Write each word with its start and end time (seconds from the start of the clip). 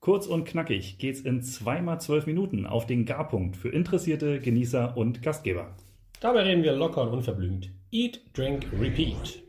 Kurz 0.00 0.28
und 0.28 0.44
knackig 0.44 0.98
geht's 0.98 1.20
in 1.20 1.42
zweimal 1.42 2.00
zwölf 2.00 2.26
Minuten 2.26 2.66
auf 2.66 2.86
den 2.86 3.04
Garpunkt 3.04 3.56
für 3.56 3.70
Interessierte, 3.70 4.38
Genießer 4.38 4.96
und 4.96 5.22
Gastgeber. 5.22 5.74
Dabei 6.20 6.42
reden 6.42 6.62
wir 6.62 6.72
locker 6.72 7.02
und 7.02 7.08
unverblümt. 7.08 7.72
Eat, 7.90 8.22
Drink, 8.32 8.68
Repeat. 8.78 9.42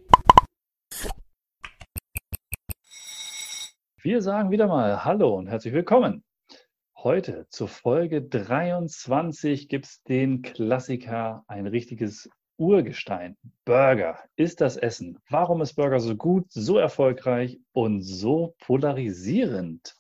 Wir 4.02 4.24
sagen 4.24 4.50
wieder 4.50 4.68
mal 4.68 5.06
Hallo 5.06 5.36
und 5.36 5.48
herzlich 5.48 5.74
willkommen. 5.74 6.24
Heute 6.98 7.46
zur 7.50 7.68
Folge 7.68 8.24
23 8.24 9.70
gibt 9.70 9.86
es 9.86 10.02
den 10.04 10.42
Klassiker, 10.42 11.44
ein 11.48 11.68
richtiges 11.68 12.28
Urgestein. 12.58 13.38
Burger 13.66 14.18
ist 14.36 14.62
das 14.62 14.78
Essen. 14.78 15.20
Warum 15.30 15.62
ist 15.62 15.76
Burger 15.76 16.00
so 16.00 16.16
gut, 16.16 16.48
so 16.50 16.80
erfolgreich 16.80 17.60
und 17.72 18.02
so 18.02 18.56
polarisierend? 18.60 19.99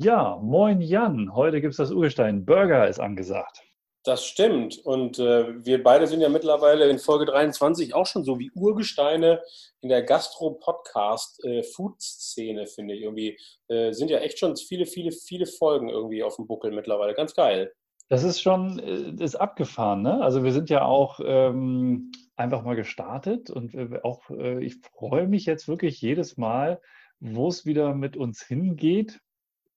Ja, 0.00 0.38
moin 0.40 0.80
Jan, 0.80 1.34
heute 1.34 1.60
gibt 1.60 1.72
es 1.72 1.78
das 1.78 1.90
Urgestein. 1.90 2.44
Burger 2.44 2.86
ist 2.86 3.00
angesagt. 3.00 3.64
Das 4.04 4.24
stimmt. 4.24 4.78
Und 4.78 5.18
äh, 5.18 5.64
wir 5.64 5.82
beide 5.82 6.06
sind 6.06 6.20
ja 6.20 6.28
mittlerweile 6.28 6.88
in 6.88 7.00
Folge 7.00 7.24
23 7.24 7.96
auch 7.96 8.06
schon 8.06 8.22
so 8.22 8.38
wie 8.38 8.52
Urgesteine 8.54 9.42
in 9.80 9.88
der 9.88 10.04
Gastro-Podcast-Food-Szene, 10.04 12.62
äh, 12.62 12.66
finde 12.66 12.94
ich. 12.94 13.02
Irgendwie 13.02 13.36
äh, 13.66 13.90
sind 13.90 14.12
ja 14.12 14.20
echt 14.20 14.38
schon 14.38 14.56
viele, 14.56 14.86
viele, 14.86 15.10
viele 15.10 15.46
Folgen 15.46 15.88
irgendwie 15.88 16.22
auf 16.22 16.36
dem 16.36 16.46
Buckel 16.46 16.70
mittlerweile. 16.70 17.14
Ganz 17.14 17.34
geil. 17.34 17.72
Das 18.08 18.22
ist 18.22 18.40
schon, 18.40 18.78
äh, 18.78 19.20
ist 19.20 19.34
abgefahren, 19.34 20.02
ne? 20.02 20.22
Also 20.22 20.44
wir 20.44 20.52
sind 20.52 20.70
ja 20.70 20.84
auch 20.84 21.18
ähm, 21.24 22.12
einfach 22.36 22.62
mal 22.62 22.76
gestartet 22.76 23.50
und 23.50 23.74
äh, 23.74 23.98
auch, 24.04 24.30
äh, 24.30 24.64
ich 24.64 24.76
freue 24.76 25.26
mich 25.26 25.44
jetzt 25.44 25.66
wirklich 25.66 26.00
jedes 26.00 26.36
Mal, 26.36 26.80
wo 27.18 27.48
es 27.48 27.66
wieder 27.66 27.94
mit 27.94 28.16
uns 28.16 28.42
hingeht 28.42 29.18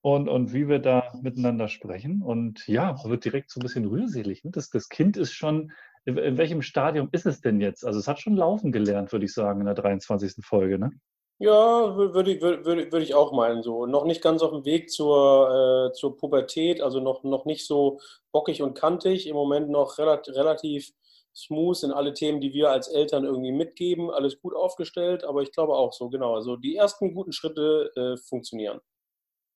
und, 0.02 0.28
und 0.28 0.54
wie 0.54 0.68
wir 0.68 0.80
da 0.80 1.14
miteinander 1.22 1.68
sprechen. 1.68 2.22
Und 2.22 2.68
ja, 2.68 2.94
man 2.94 3.12
wird 3.12 3.26
direkt 3.26 3.52
so 3.52 3.60
ein 3.60 3.64
bisschen 3.64 3.86
rührselig. 3.86 4.44
Ne? 4.44 4.52
Das, 4.52 4.70
das 4.70 4.90
Kind 4.90 5.16
ist 5.16 5.34
schon, 5.34 5.72
in, 6.06 6.16
welchem 6.38 6.62
Stadium 6.62 7.10
ist 7.12 7.26
es 7.26 7.42
denn 7.42 7.62
jetzt? 7.62 7.86
Also 7.86 8.00
es 8.00 8.08
hat 8.08 8.20
schon 8.20 8.36
laufen 8.36 8.72
gelernt, 8.72 9.12
würde 9.12 9.26
ich 9.26 9.34
sagen, 9.34 9.60
in 9.60 9.68
der 9.68 9.76
23. 9.76 10.44
Folge, 10.44 10.80
ne? 10.80 10.92
Ja, 11.38 11.96
würde 11.96 12.34
ich, 12.34 12.42
würde, 12.42 12.66
würde 12.66 13.02
ich 13.02 13.16
auch 13.16 13.32
meinen. 13.32 13.64
So. 13.64 13.88
Noch 13.88 14.06
nicht 14.06 14.22
ganz 14.22 14.44
auf 14.44 14.52
dem 14.52 14.64
Weg 14.64 14.92
zur, 14.92 15.90
äh, 15.90 15.94
zur 15.94 16.16
Pubertät, 16.16 16.82
also 16.82 17.00
noch, 17.00 17.24
noch 17.24 17.46
nicht 17.46 17.66
so 17.66 18.00
bockig 18.32 18.62
und 18.62 18.76
kantig. 18.76 19.28
Im 19.28 19.36
Moment 19.36 19.70
noch 19.70 19.98
relativ, 19.98 20.36
relativ 20.36 20.92
smooth 21.36 21.82
in 21.84 21.92
alle 21.92 22.14
Themen, 22.14 22.42
die 22.42 22.54
wir 22.54 22.70
als 22.70 22.90
Eltern 22.90 23.24
irgendwie 23.26 23.52
mitgeben. 23.52 24.12
Alles 24.12 24.40
gut 24.40 24.56
aufgestellt, 24.56 25.24
aber 25.24 25.42
ich 25.42 25.52
glaube 25.52 25.74
auch 25.74 25.94
so, 25.94 26.10
genau. 26.10 26.36
Also 26.36 26.58
die 26.58 26.76
ersten 26.76 27.14
guten 27.16 27.32
Schritte 27.32 27.92
äh, 27.96 28.18
funktionieren. 28.18 28.80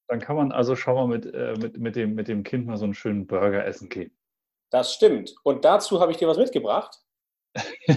Dann 0.08 0.20
kann 0.20 0.36
man 0.36 0.52
also 0.52 0.76
schon 0.76 0.96
mal 0.96 1.08
mit, 1.08 1.26
äh, 1.34 1.56
mit, 1.60 1.78
mit, 1.78 1.96
dem, 1.96 2.14
mit 2.14 2.28
dem 2.28 2.44
Kind 2.44 2.68
mal 2.68 2.78
so 2.78 2.86
einen 2.86 2.94
schönen 2.94 3.26
Burger 3.26 3.66
essen 3.66 3.90
gehen. 3.90 4.16
Das 4.70 4.94
stimmt. 4.94 5.36
Und 5.44 5.66
dazu 5.66 6.00
habe 6.00 6.12
ich 6.12 6.18
dir 6.18 6.28
was 6.28 6.38
mitgebracht. 6.38 7.00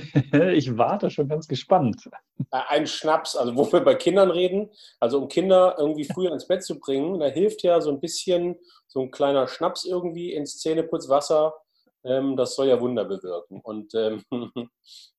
ich 0.55 0.79
warte 0.79 1.11
schon 1.11 1.29
ganz 1.29 1.49
gespannt. 1.49 2.09
Äh, 2.51 2.61
ein 2.69 2.87
Schnaps, 2.87 3.37
also 3.37 3.57
wo 3.57 3.71
wir 3.73 3.81
bei 3.81 3.95
Kindern 3.95 4.31
reden, 4.31 4.71
also 5.01 5.19
um 5.19 5.29
Kinder 5.29 5.75
irgendwie 5.79 6.05
früher 6.05 6.33
ins 6.33 6.47
Bett 6.47 6.63
zu 6.63 6.79
bringen, 6.79 7.19
da 7.19 7.27
hilft 7.27 7.63
ja 7.63 7.81
so 7.81 7.91
ein 7.91 8.01
bisschen 8.01 8.57
so 8.87 9.01
ein 9.01 9.11
kleiner 9.11 9.49
Schnaps 9.49 9.85
irgendwie 9.85 10.33
ins 10.33 10.59
Zähneputzwasser. 10.59 11.55
Ähm, 12.05 12.37
das 12.37 12.55
soll 12.55 12.69
ja 12.69 12.81
Wunder 12.81 13.05
bewirken. 13.05 13.61
Und 13.63 13.95
ähm, 13.95 14.23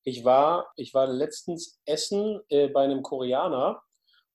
ich, 0.04 0.24
war, 0.24 0.72
ich 0.78 0.94
war 0.94 1.08
letztens 1.08 1.80
essen 1.86 2.40
äh, 2.50 2.70
bei 2.70 2.84
einem 2.84 3.04
Koreaner 3.04 3.82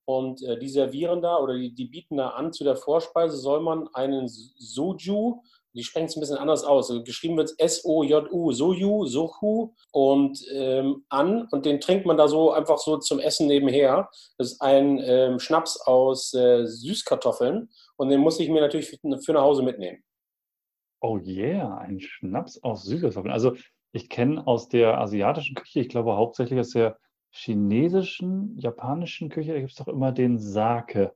und 0.04 0.42
äh, 0.42 0.58
die 0.58 0.68
servieren 0.68 1.22
da 1.22 1.38
oder 1.38 1.54
die, 1.54 1.74
die 1.74 1.86
bieten 1.86 2.16
da 2.16 2.30
an, 2.30 2.52
zu 2.52 2.64
der 2.64 2.76
Vorspeise 2.76 3.36
soll 3.36 3.60
man 3.60 3.88
einen 3.94 4.28
Soju 4.28 5.40
die 5.74 5.82
sprechen 5.82 6.06
es 6.06 6.16
ein 6.16 6.20
bisschen 6.20 6.38
anders 6.38 6.64
aus. 6.64 6.90
Also 6.90 7.02
geschrieben 7.02 7.36
wird 7.36 7.50
es 7.50 7.58
S-O-J-U, 7.58 8.52
Soju, 8.52 9.06
Sochu 9.06 9.72
und 9.90 10.40
ähm, 10.52 11.04
an 11.08 11.48
und 11.50 11.66
den 11.66 11.80
trinkt 11.80 12.06
man 12.06 12.16
da 12.16 12.28
so 12.28 12.52
einfach 12.52 12.78
so 12.78 12.98
zum 12.98 13.18
Essen 13.18 13.48
nebenher. 13.48 14.08
Das 14.38 14.52
ist 14.52 14.60
ein 14.60 15.00
ähm, 15.04 15.38
Schnaps 15.38 15.80
aus 15.80 16.32
äh, 16.34 16.64
Süßkartoffeln 16.66 17.68
und 17.96 18.08
den 18.08 18.20
muss 18.20 18.38
ich 18.40 18.48
mir 18.48 18.60
natürlich 18.60 18.88
für, 18.88 18.98
für 19.18 19.32
nach 19.32 19.42
Hause 19.42 19.62
mitnehmen. 19.62 20.02
Oh 21.00 21.18
yeah, 21.18 21.76
ein 21.78 22.00
Schnaps 22.00 22.62
aus 22.62 22.84
Süßkartoffeln. 22.84 23.32
Also 23.32 23.54
ich 23.92 24.08
kenne 24.08 24.46
aus 24.46 24.68
der 24.68 24.98
asiatischen 24.98 25.54
Küche, 25.54 25.80
ich 25.80 25.88
glaube 25.88 26.16
hauptsächlich 26.16 26.58
aus 26.58 26.70
der 26.70 26.98
chinesischen, 27.34 28.56
japanischen 28.58 29.28
Küche, 29.28 29.52
da 29.52 29.58
gibt 29.58 29.72
es 29.72 29.76
doch 29.76 29.88
immer 29.88 30.12
den 30.12 30.38
Sake. 30.38 31.12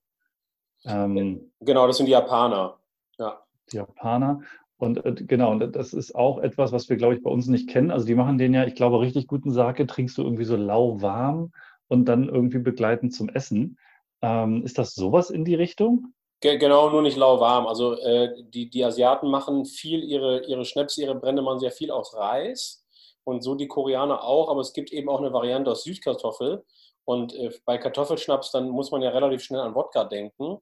Ähm, 0.85 1.53
genau, 1.61 1.87
das 1.87 1.97
sind 1.97 2.07
die 2.07 2.13
Japaner. 2.13 2.79
Ja 3.19 3.43
die 3.73 3.77
Japaner. 3.77 4.41
Und 4.79 5.05
äh, 5.05 5.13
genau, 5.13 5.51
und 5.51 5.75
das 5.75 5.93
ist 5.93 6.15
auch 6.15 6.39
etwas, 6.39 6.73
was 6.73 6.89
wir, 6.89 6.97
glaube 6.97 7.15
ich, 7.15 7.23
bei 7.23 7.31
uns 7.31 7.47
nicht 7.47 7.69
kennen. 7.69 7.91
Also 7.91 8.07
die 8.07 8.15
machen 8.15 8.39
den 8.39 8.55
ja, 8.55 8.65
ich 8.65 8.75
glaube, 8.75 9.01
richtig 9.01 9.27
guten 9.27 9.51
Sake 9.51 9.87
trinkst 9.87 10.17
du 10.19 10.23
irgendwie 10.23 10.45
so 10.45 10.57
lauwarm 10.57 11.53
und 11.89 12.05
dann 12.07 12.29
irgendwie 12.29 12.59
begleitend 12.59 13.15
zum 13.15 13.29
Essen. 13.29 13.79
Ähm, 14.23 14.65
ist 14.65 14.79
das 14.79 14.95
sowas 14.95 15.31
in 15.31 15.45
die 15.45 15.55
Richtung? 15.55 16.13
Genau, 16.41 16.91
nur 16.91 17.03
nicht 17.03 17.17
lauwarm. 17.17 17.67
Also 17.67 17.99
äh, 17.99 18.31
die, 18.51 18.71
die 18.71 18.85
Asiaten 18.85 19.29
machen 19.29 19.65
viel 19.65 20.05
ihre, 20.05 20.45
ihre 20.47 20.65
Schnäpse, 20.65 21.03
ihre 21.03 21.17
Brände 21.17 21.43
machen 21.43 21.59
sehr 21.59 21.73
viel 21.73 21.91
aus 21.91 22.15
Reis 22.15 22.85
und 23.29 23.43
so 23.43 23.55
die 23.55 23.69
Koreaner 23.69 24.25
auch, 24.25 24.49
aber 24.49 24.63
es 24.63 24.73
gibt 24.73 24.91
eben 24.91 25.11
auch 25.11 25.21
eine 25.21 25.35
Variante 25.35 25.71
aus 25.71 25.85
Südkartoffel. 25.85 26.65
Und 27.05 27.35
äh, 27.35 27.51
bei 27.67 27.77
Kartoffelschnaps, 27.77 28.53
dann 28.53 28.71
muss 28.71 28.91
man 28.91 29.03
ja 29.03 29.11
relativ 29.11 29.43
schnell 29.43 29.61
an 29.61 29.75
Wodka 29.75 30.05
denken. 30.05 30.57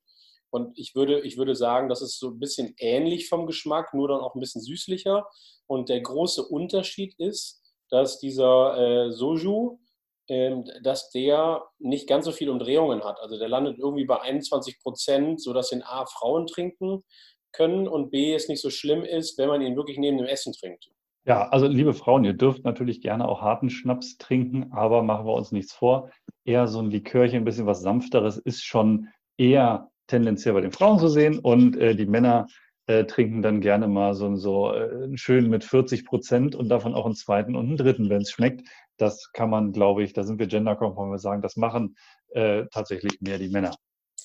Und 0.50 0.76
ich 0.76 0.96
würde, 0.96 1.20
ich 1.20 1.36
würde 1.36 1.54
sagen, 1.54 1.88
das 1.88 2.02
ist 2.02 2.18
so 2.18 2.30
ein 2.30 2.40
bisschen 2.40 2.74
ähnlich 2.78 3.28
vom 3.28 3.46
Geschmack, 3.46 3.94
nur 3.94 4.08
dann 4.08 4.20
auch 4.20 4.34
ein 4.34 4.40
bisschen 4.40 4.62
süßlicher. 4.62 5.28
Und 5.68 5.88
der 5.88 6.00
große 6.00 6.44
Unterschied 6.44 7.14
ist, 7.18 7.62
dass 7.88 8.18
dieser 8.18 8.76
äh, 8.76 9.12
Soju, 9.12 9.78
äh, 10.26 10.56
dass 10.82 11.10
der 11.10 11.62
nicht 11.78 12.08
ganz 12.08 12.24
so 12.24 12.32
viele 12.32 12.50
Umdrehungen 12.50 13.04
hat. 13.04 13.20
Also 13.20 13.38
der 13.38 13.48
landet 13.48 13.78
irgendwie 13.78 14.06
bei 14.06 14.20
21 14.20 14.80
Prozent, 14.80 15.40
sodass 15.40 15.70
ihn 15.70 15.84
A, 15.84 16.04
Frauen 16.06 16.48
trinken 16.48 17.04
können 17.52 17.86
und 17.86 18.10
B, 18.10 18.34
es 18.34 18.48
nicht 18.48 18.60
so 18.60 18.70
schlimm 18.70 19.04
ist, 19.04 19.38
wenn 19.38 19.48
man 19.48 19.62
ihn 19.62 19.76
wirklich 19.76 19.98
neben 19.98 20.18
dem 20.18 20.26
Essen 20.26 20.52
trinkt. 20.52 20.90
Ja, 21.26 21.48
also 21.48 21.66
liebe 21.66 21.92
Frauen, 21.92 22.22
ihr 22.24 22.34
dürft 22.34 22.62
natürlich 22.64 23.00
gerne 23.00 23.26
auch 23.26 23.42
harten 23.42 23.68
Schnaps 23.68 24.16
trinken, 24.16 24.72
aber 24.72 25.02
machen 25.02 25.26
wir 25.26 25.34
uns 25.34 25.50
nichts 25.50 25.72
vor. 25.72 26.10
Eher 26.44 26.68
so 26.68 26.78
ein 26.78 26.88
Likörchen, 26.90 27.38
ein 27.38 27.44
bisschen 27.44 27.66
was 27.66 27.82
sanfteres, 27.82 28.38
ist 28.38 28.64
schon 28.64 29.08
eher 29.36 29.90
tendenziell 30.06 30.54
bei 30.54 30.60
den 30.60 30.70
Frauen 30.70 31.00
zu 31.00 31.08
sehen 31.08 31.40
und 31.40 31.76
äh, 31.78 31.96
die 31.96 32.06
Männer 32.06 32.46
äh, 32.86 33.04
trinken 33.06 33.42
dann 33.42 33.60
gerne 33.60 33.88
mal 33.88 34.14
so, 34.14 34.36
so 34.36 34.72
äh, 34.72 35.16
schön 35.16 35.50
mit 35.50 35.64
40 35.64 36.04
Prozent 36.06 36.54
und 36.54 36.68
davon 36.68 36.94
auch 36.94 37.06
einen 37.06 37.16
zweiten 37.16 37.56
und 37.56 37.66
einen 37.66 37.76
dritten, 37.76 38.08
wenn 38.08 38.22
es 38.22 38.30
schmeckt. 38.30 38.68
Das 38.96 39.32
kann 39.32 39.50
man, 39.50 39.72
glaube 39.72 40.04
ich, 40.04 40.12
da 40.12 40.22
sind 40.22 40.38
wir 40.38 40.46
genderkonform, 40.46 41.10
wir 41.10 41.18
sagen, 41.18 41.42
das 41.42 41.56
machen 41.56 41.96
äh, 42.28 42.66
tatsächlich 42.70 43.20
mehr 43.20 43.38
die 43.38 43.48
Männer. 43.48 43.74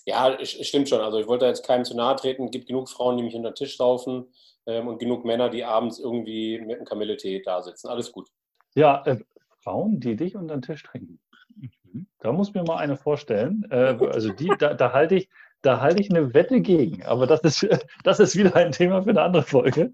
Ja, 0.06 0.38
stimmt 0.44 0.90
schon. 0.90 1.02
Also 1.02 1.20
ich 1.20 1.28
wollte 1.28 1.46
jetzt 1.46 1.66
keinem 1.66 1.86
zu 1.86 1.96
nahe 1.96 2.16
treten. 2.16 2.46
Es 2.46 2.52
gibt 2.52 2.68
genug 2.68 2.90
Frauen, 2.90 3.18
die 3.18 3.24
mich 3.24 3.36
unter 3.36 3.52
den 3.52 3.56
Tisch 3.56 3.78
laufen 3.78 4.26
ähm, 4.66 4.88
und 4.88 5.00
genug 5.00 5.26
Männer, 5.26 5.50
die 5.50 5.64
abends 5.64 6.00
irgendwie 6.00 6.60
mit 6.60 6.78
einem 6.78 6.86
Kamilletee 6.86 7.42
da 7.42 7.62
sitzen. 7.62 7.88
Alles 7.88 8.12
gut. 8.12 8.30
Ja, 8.76 9.04
äh, 9.06 9.18
Frauen, 9.60 10.00
die 10.00 10.16
dich 10.16 10.36
unter 10.36 10.56
den 10.56 10.64
Tisch 10.64 10.84
trinken. 10.84 11.20
Mhm. 11.56 12.08
Da 12.20 12.32
muss 12.32 12.54
mir 12.54 12.64
mal 12.64 12.78
eine 12.78 12.98
vorstellen. 12.98 13.66
Äh, 13.70 13.98
also 14.10 14.32
die, 14.32 14.52
da, 14.58 14.74
da 14.74 14.92
halte 14.92 15.16
ich, 15.16 15.30
da 15.62 15.82
halte 15.82 16.02
ich 16.02 16.10
eine 16.10 16.34
Wette 16.34 16.62
gegen. 16.62 17.04
Aber 17.04 17.28
das 17.28 17.42
ist, 17.42 17.68
das 18.04 18.20
ist 18.20 18.36
wieder 18.36 18.56
ein 18.56 18.72
Thema 18.72 19.04
für 19.04 19.12
eine 19.12 19.22
andere 19.22 19.44
Folge. 19.44 19.94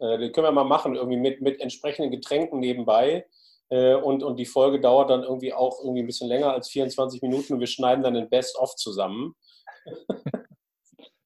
Äh, 0.00 0.18
den 0.18 0.32
können 0.32 0.46
wir 0.46 0.52
mal 0.52 0.64
machen, 0.64 0.94
irgendwie 0.94 1.18
mit, 1.18 1.40
mit 1.40 1.60
entsprechenden 1.60 2.10
Getränken 2.10 2.60
nebenbei. 2.60 3.26
Äh, 3.68 3.94
und, 3.94 4.22
und 4.22 4.38
die 4.38 4.46
Folge 4.46 4.80
dauert 4.80 5.10
dann 5.10 5.22
irgendwie 5.22 5.52
auch 5.52 5.80
irgendwie 5.82 6.02
ein 6.02 6.06
bisschen 6.06 6.28
länger 6.28 6.52
als 6.52 6.68
24 6.68 7.22
Minuten 7.22 7.54
und 7.54 7.60
wir 7.60 7.66
schneiden 7.66 8.04
dann 8.04 8.14
den 8.14 8.28
Best-of 8.28 8.74
zusammen. 8.76 9.34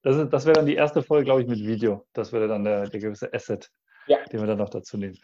Das, 0.03 0.17
das 0.31 0.47
wäre 0.47 0.55
dann 0.55 0.67
die 0.67 0.77
erste 0.77 1.03
Folge, 1.03 1.27
glaube 1.27 1.43
ich, 1.43 1.47
mit 1.47 1.59
Video. 1.61 2.07
Das 2.15 2.33
wäre 2.33 2.49
dann 2.49 2.65
der, 2.65 2.89
der 2.89 3.01
gewisse 3.01 3.33
Asset, 3.35 3.71
ja. 4.07 4.17
den 4.33 4.41
wir 4.41 4.47
dann 4.47 4.59
noch 4.59 4.71
dazu 4.71 4.97
nehmen. 4.97 5.19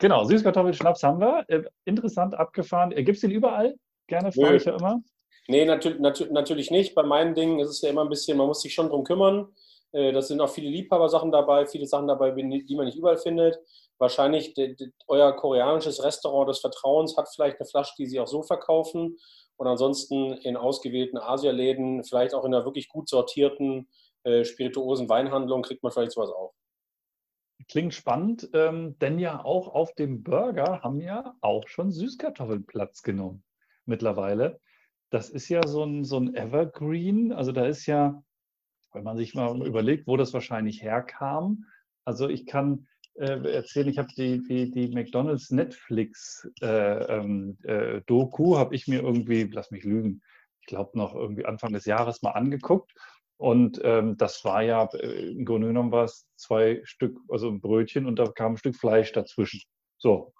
Genau, 0.00 0.24
Süßkartoffelschnaps 0.24 1.04
haben 1.04 1.20
wir. 1.20 1.44
Äh, 1.46 1.62
interessant 1.84 2.34
abgefahren. 2.34 2.90
Gibt 2.90 3.10
es 3.10 3.20
den 3.20 3.30
überall? 3.30 3.76
Gerne, 4.08 4.32
frage 4.32 4.56
ich 4.56 4.64
ja 4.64 4.76
immer. 4.76 5.00
Nee, 5.48 5.64
natürlich, 5.64 6.00
natürlich, 6.00 6.32
natürlich 6.32 6.70
nicht. 6.72 6.94
Bei 6.94 7.04
meinen 7.04 7.34
Dingen 7.34 7.60
ist 7.60 7.68
es 7.68 7.80
ja 7.82 7.90
immer 7.90 8.02
ein 8.02 8.08
bisschen, 8.08 8.36
man 8.36 8.48
muss 8.48 8.62
sich 8.62 8.74
schon 8.74 8.88
drum 8.88 9.04
kümmern. 9.04 9.48
Äh, 9.92 10.12
das 10.12 10.28
sind 10.28 10.40
auch 10.40 10.50
viele 10.50 10.70
Liebhabersachen 10.70 11.32
dabei, 11.32 11.66
viele 11.66 11.86
Sachen 11.86 12.08
dabei, 12.08 12.30
die 12.30 12.76
man 12.76 12.86
nicht 12.86 12.98
überall 12.98 13.18
findet. 13.18 13.58
Wahrscheinlich 13.98 14.54
euer 15.08 15.32
koreanisches 15.32 16.02
Restaurant 16.02 16.50
des 16.50 16.60
Vertrauens 16.60 17.16
hat 17.16 17.28
vielleicht 17.34 17.58
eine 17.58 17.66
Flasche, 17.66 17.94
die 17.98 18.06
sie 18.06 18.20
auch 18.20 18.26
so 18.26 18.42
verkaufen. 18.42 19.16
Und 19.56 19.66
ansonsten 19.66 20.32
in 20.34 20.56
ausgewählten 20.56 21.16
Asialäden, 21.16 22.04
vielleicht 22.04 22.34
auch 22.34 22.44
in 22.44 22.54
einer 22.54 22.66
wirklich 22.66 22.88
gut 22.88 23.08
sortierten 23.08 23.88
äh, 24.24 24.44
spirituosen 24.44 25.08
Weinhandlung, 25.08 25.62
kriegt 25.62 25.82
man 25.82 25.92
vielleicht 25.92 26.12
sowas 26.12 26.30
auch. 26.30 26.52
Klingt 27.68 27.94
spannend, 27.94 28.50
ähm, 28.52 28.98
denn 28.98 29.18
ja 29.18 29.44
auch 29.44 29.68
auf 29.68 29.94
dem 29.94 30.22
Burger 30.22 30.82
haben 30.82 31.00
ja 31.00 31.34
auch 31.40 31.66
schon 31.68 31.90
Süßkartoffeln 31.90 32.66
Platz 32.66 33.02
genommen 33.02 33.44
mittlerweile. 33.86 34.60
Das 35.10 35.30
ist 35.30 35.48
ja 35.48 35.66
so 35.66 35.82
ein, 35.82 36.04
so 36.04 36.18
ein 36.18 36.34
Evergreen. 36.34 37.32
Also 37.32 37.52
da 37.52 37.64
ist 37.64 37.86
ja, 37.86 38.22
wenn 38.96 39.04
man 39.04 39.18
sich 39.18 39.34
mal 39.34 39.64
überlegt, 39.66 40.06
wo 40.06 40.16
das 40.16 40.32
wahrscheinlich 40.32 40.82
herkam. 40.82 41.66
Also 42.04 42.28
ich 42.28 42.46
kann 42.46 42.88
äh, 43.14 43.52
erzählen, 43.52 43.88
ich 43.88 43.98
habe 43.98 44.08
die, 44.16 44.42
die, 44.42 44.70
die 44.70 44.88
McDonalds 44.88 45.50
Netflix 45.50 46.48
äh, 46.62 46.66
ähm, 46.66 47.58
äh, 47.62 48.00
Doku, 48.06 48.56
habe 48.56 48.74
ich 48.74 48.88
mir 48.88 49.02
irgendwie, 49.02 49.44
lass 49.44 49.70
mich 49.70 49.84
lügen, 49.84 50.22
ich 50.60 50.66
glaube 50.66 50.98
noch 50.98 51.14
irgendwie 51.14 51.44
Anfang 51.44 51.72
des 51.72 51.84
Jahres 51.84 52.22
mal 52.22 52.32
angeguckt. 52.32 52.92
Und 53.38 53.80
ähm, 53.84 54.16
das 54.16 54.44
war 54.44 54.62
ja, 54.62 54.88
äh, 54.94 55.32
im 55.32 55.44
Grunde 55.44 55.68
genommen 55.68 55.92
war 55.92 56.04
es 56.04 56.26
zwei 56.36 56.80
Stück, 56.84 57.18
also 57.28 57.50
ein 57.50 57.60
Brötchen 57.60 58.06
und 58.06 58.18
da 58.18 58.26
kam 58.28 58.52
ein 58.52 58.56
Stück 58.56 58.76
Fleisch 58.76 59.12
dazwischen. 59.12 59.60
So. 59.98 60.32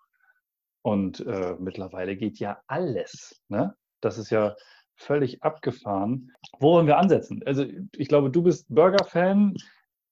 Und 0.82 1.20
äh, 1.26 1.56
mittlerweile 1.58 2.16
geht 2.16 2.38
ja 2.38 2.62
alles. 2.68 3.42
Ne? 3.48 3.74
Das 4.00 4.16
ist 4.16 4.30
ja 4.30 4.56
völlig 4.96 5.42
abgefahren. 5.42 6.32
Wo 6.58 6.72
wollen 6.72 6.86
wir 6.86 6.98
ansetzen? 6.98 7.42
Also 7.46 7.64
ich 7.94 8.08
glaube, 8.08 8.30
du 8.30 8.42
bist 8.42 8.66
Burger-Fan. 8.68 9.56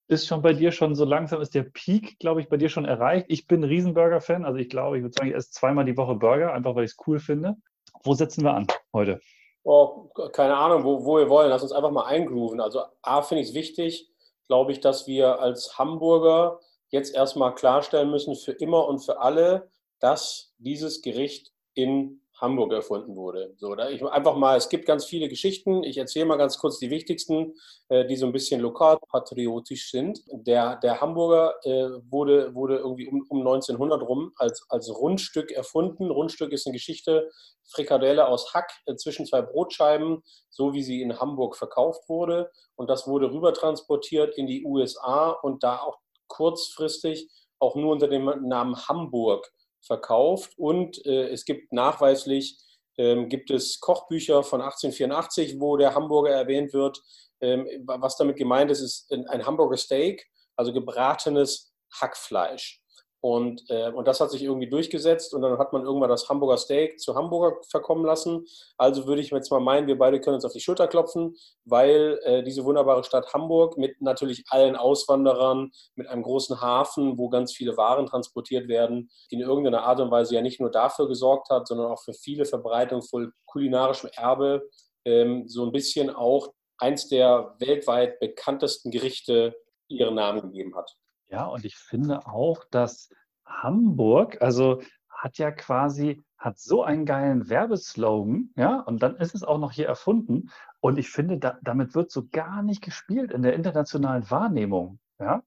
Ist 0.07 0.27
schon 0.27 0.43
bei 0.43 0.53
dir 0.53 0.71
schon 0.71 0.93
so 0.93 1.03
langsam, 1.03 1.41
ist 1.41 1.55
der 1.55 1.63
Peak, 1.63 2.19
glaube 2.19 2.39
ich, 2.39 2.47
bei 2.47 2.57
dir 2.57 2.69
schon 2.69 2.85
erreicht. 2.85 3.25
Ich 3.27 3.47
bin 3.47 3.63
Riesenburger-Fan. 3.63 4.45
Also 4.45 4.59
ich 4.59 4.69
glaube, 4.69 4.97
ich 4.97 5.03
würde 5.03 5.15
sagen, 5.15 5.29
ich 5.29 5.35
esse 5.35 5.49
zweimal 5.49 5.83
die 5.83 5.97
Woche 5.97 6.13
Burger, 6.15 6.53
einfach 6.53 6.75
weil 6.75 6.85
ich 6.85 6.91
es 6.91 6.97
cool 7.07 7.19
finde. 7.19 7.55
Wo 8.03 8.13
setzen 8.13 8.43
wir 8.43 8.53
an 8.53 8.67
heute? 8.93 9.19
Oh, 9.63 10.09
keine 10.31 10.55
Ahnung, 10.55 10.83
wo, 10.83 11.03
wo 11.03 11.17
wir 11.17 11.27
wollen. 11.27 11.49
Lass 11.49 11.63
uns 11.63 11.71
einfach 11.71 11.89
mal 11.89 12.05
eingrooven. 12.05 12.61
Also 12.61 12.81
A, 13.01 13.23
finde 13.23 13.41
ich 13.41 13.49
es 13.49 13.55
wichtig, 13.55 14.07
glaube 14.47 14.71
ich, 14.71 14.79
dass 14.79 15.07
wir 15.07 15.39
als 15.39 15.79
Hamburger 15.79 16.59
jetzt 16.89 17.15
erstmal 17.15 17.55
klarstellen 17.55 18.11
müssen, 18.11 18.35
für 18.35 18.51
immer 18.51 18.87
und 18.87 18.99
für 18.99 19.19
alle, 19.19 19.71
dass 19.99 20.53
dieses 20.59 21.01
Gericht 21.01 21.51
in 21.73 22.21
Hamburg 22.39 22.73
erfunden 22.73 23.15
wurde. 23.15 23.53
So, 23.57 23.69
oder? 23.69 23.91
Ich 23.91 24.03
einfach 24.03 24.35
mal, 24.35 24.57
es 24.57 24.69
gibt 24.69 24.85
ganz 24.85 25.05
viele 25.05 25.29
Geschichten. 25.29 25.83
Ich 25.83 25.97
erzähle 25.97 26.25
mal 26.25 26.37
ganz 26.37 26.57
kurz 26.57 26.79
die 26.79 26.89
wichtigsten, 26.89 27.53
äh, 27.89 28.05
die 28.05 28.17
so 28.17 28.25
ein 28.25 28.33
bisschen 28.33 28.61
lokalpatriotisch 28.61 29.91
sind. 29.91 30.21
Der, 30.31 30.75
der 30.77 30.99
Hamburger 30.99 31.55
äh, 31.63 31.89
wurde, 32.09 32.53
wurde 32.53 32.77
irgendwie 32.77 33.07
um, 33.07 33.25
um 33.29 33.39
1900 33.39 34.01
rum 34.01 34.33
als, 34.37 34.65
als 34.69 34.89
Rundstück 34.89 35.51
erfunden. 35.51 36.11
Rundstück 36.11 36.51
ist 36.51 36.67
eine 36.67 36.73
Geschichte, 36.73 37.29
Frikadelle 37.69 38.27
aus 38.27 38.53
Hack 38.53 38.71
äh, 38.85 38.95
zwischen 38.95 39.25
zwei 39.25 39.41
Brotscheiben, 39.41 40.21
so 40.49 40.73
wie 40.73 40.83
sie 40.83 41.01
in 41.01 41.19
Hamburg 41.19 41.55
verkauft 41.55 42.09
wurde. 42.09 42.51
Und 42.75 42.89
das 42.89 43.07
wurde 43.07 43.31
rüber 43.31 43.53
transportiert 43.53 44.37
in 44.37 44.47
die 44.47 44.65
USA 44.65 45.29
und 45.29 45.63
da 45.63 45.79
auch 45.79 45.99
kurzfristig 46.27 47.29
auch 47.59 47.75
nur 47.75 47.93
unter 47.93 48.09
dem 48.09 48.25
Namen 48.47 48.75
Hamburg 48.87 49.49
verkauft 49.85 50.53
und 50.57 51.05
äh, 51.05 51.29
es 51.29 51.45
gibt 51.45 51.71
nachweislich 51.71 52.57
ähm, 52.97 53.27
gibt 53.29 53.51
es 53.51 53.79
Kochbücher 53.79 54.43
von 54.43 54.61
1884, 54.61 55.59
wo 55.59 55.77
der 55.77 55.93
Hamburger 55.95 56.31
erwähnt 56.31 56.73
wird. 56.73 57.01
Ähm, 57.41 57.67
was 57.85 58.15
damit 58.17 58.37
gemeint 58.37 58.71
ist, 58.71 58.81
ist 58.81 59.11
ein 59.11 59.45
Hamburger 59.45 59.77
Steak, 59.77 60.25
also 60.55 60.71
gebratenes 60.71 61.73
Hackfleisch. 61.99 62.81
Und, 63.25 63.63
äh, 63.69 63.89
und 63.89 64.07
das 64.07 64.21
hat 64.21 64.29
sich 64.29 64.43
irgendwie 64.43 64.69
durchgesetzt 64.69 65.33
und 65.33 65.41
dann 65.41 65.57
hat 65.57 65.73
man 65.73 65.81
irgendwann 65.83 66.11
das 66.11 66.29
Hamburger 66.29 66.57
Steak 66.57 66.99
zu 66.99 67.15
Hamburger 67.15 67.57
verkommen 67.71 68.05
lassen. 68.05 68.45
Also 68.77 69.07
würde 69.07 69.19
ich 69.19 69.31
jetzt 69.31 69.49
mal 69.49 69.59
meinen, 69.59 69.87
wir 69.87 69.97
beide 69.97 70.21
können 70.21 70.35
uns 70.35 70.45
auf 70.45 70.53
die 70.53 70.59
Schulter 70.59 70.87
klopfen, 70.87 71.35
weil 71.63 72.19
äh, 72.21 72.43
diese 72.43 72.63
wunderbare 72.65 73.03
Stadt 73.03 73.33
Hamburg 73.33 73.79
mit 73.79 73.99
natürlich 73.99 74.43
allen 74.49 74.75
Auswanderern, 74.75 75.71
mit 75.95 76.05
einem 76.05 76.21
großen 76.21 76.61
Hafen, 76.61 77.17
wo 77.17 77.29
ganz 77.29 77.51
viele 77.51 77.75
Waren 77.77 78.05
transportiert 78.05 78.67
werden, 78.67 79.09
in 79.31 79.39
irgendeiner 79.39 79.81
Art 79.81 79.99
und 80.01 80.11
Weise 80.11 80.35
ja 80.35 80.43
nicht 80.43 80.59
nur 80.59 80.69
dafür 80.69 81.07
gesorgt 81.07 81.49
hat, 81.49 81.67
sondern 81.67 81.87
auch 81.91 82.03
für 82.03 82.13
viele 82.13 82.45
Verbreitung 82.45 83.01
von 83.01 83.33
kulinarischem 83.47 84.11
Erbe, 84.13 84.69
ähm, 85.03 85.47
so 85.47 85.65
ein 85.65 85.71
bisschen 85.71 86.11
auch 86.11 86.53
eins 86.77 87.07
der 87.07 87.55
weltweit 87.57 88.19
bekanntesten 88.19 88.91
Gerichte 88.91 89.55
ihren 89.87 90.13
Namen 90.13 90.43
gegeben 90.43 90.75
hat. 90.75 90.95
Ja, 91.29 91.45
und 91.45 91.65
ich 91.65 91.75
finde 91.75 92.27
auch, 92.27 92.63
dass 92.71 93.09
Hamburg, 93.45 94.41
also 94.41 94.81
hat 95.09 95.37
ja 95.37 95.51
quasi, 95.51 96.21
hat 96.37 96.59
so 96.59 96.83
einen 96.83 97.05
geilen 97.05 97.49
Werbeslogan, 97.49 98.51
ja, 98.55 98.81
und 98.81 99.01
dann 99.01 99.15
ist 99.15 99.33
es 99.33 99.43
auch 99.43 99.57
noch 99.57 99.71
hier 99.71 99.87
erfunden. 99.87 100.49
Und 100.79 100.99
ich 100.99 101.09
finde, 101.09 101.39
da, 101.39 101.57
damit 101.63 101.95
wird 101.95 102.11
so 102.11 102.27
gar 102.31 102.61
nicht 102.61 102.81
gespielt 102.81 103.31
in 103.31 103.41
der 103.41 103.53
internationalen 103.53 104.29
Wahrnehmung, 104.29 104.99
ja. 105.19 105.41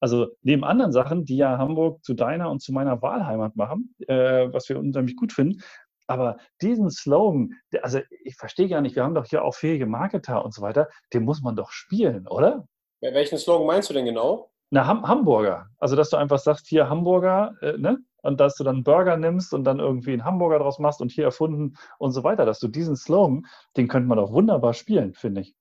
Also 0.00 0.28
neben 0.42 0.64
anderen 0.64 0.92
Sachen, 0.92 1.24
die 1.24 1.36
ja 1.38 1.56
Hamburg 1.56 2.04
zu 2.04 2.12
deiner 2.12 2.50
und 2.50 2.60
zu 2.60 2.72
meiner 2.72 3.00
Wahlheimat 3.00 3.56
machen, 3.56 3.94
äh, 4.06 4.52
was 4.52 4.68
wir 4.68 4.78
unheimlich 4.78 5.16
gut 5.16 5.32
finden, 5.32 5.62
aber 6.06 6.36
diesen 6.60 6.90
Slogan, 6.90 7.54
also 7.82 8.00
ich 8.22 8.36
verstehe 8.36 8.68
gar 8.68 8.80
nicht, 8.80 8.96
wir 8.96 9.04
haben 9.04 9.14
doch 9.14 9.24
hier 9.24 9.44
auch 9.44 9.54
fähige 9.54 9.86
Marketer 9.86 10.44
und 10.44 10.52
so 10.52 10.62
weiter, 10.62 10.88
den 11.12 11.24
muss 11.24 11.40
man 11.40 11.56
doch 11.56 11.70
spielen, 11.70 12.28
oder? 12.28 12.68
Welchen 13.00 13.38
Slogan 13.38 13.66
meinst 13.66 13.90
du 13.90 13.94
denn 13.94 14.04
genau? 14.04 14.50
Na, 14.74 14.88
Ham 14.88 15.06
Hamburger. 15.06 15.68
Also, 15.78 15.94
dass 15.94 16.10
du 16.10 16.16
einfach 16.16 16.40
sagst, 16.40 16.66
hier 16.66 16.88
Hamburger, 16.88 17.54
äh, 17.62 17.78
ne? 17.78 17.98
Und 18.22 18.40
dass 18.40 18.56
du 18.56 18.64
dann 18.64 18.82
Burger 18.82 19.16
nimmst 19.16 19.54
und 19.54 19.62
dann 19.62 19.78
irgendwie 19.78 20.14
einen 20.14 20.24
Hamburger 20.24 20.58
draus 20.58 20.80
machst 20.80 21.00
und 21.00 21.12
hier 21.12 21.22
erfunden 21.22 21.76
und 22.00 22.10
so 22.10 22.24
weiter. 22.24 22.44
Dass 22.44 22.58
du 22.58 22.66
diesen 22.66 22.96
Slogan, 22.96 23.46
den 23.76 23.86
könnte 23.86 24.08
man 24.08 24.18
doch 24.18 24.32
wunderbar 24.32 24.74
spielen, 24.74 25.14
finde 25.14 25.42
ich. 25.42 25.54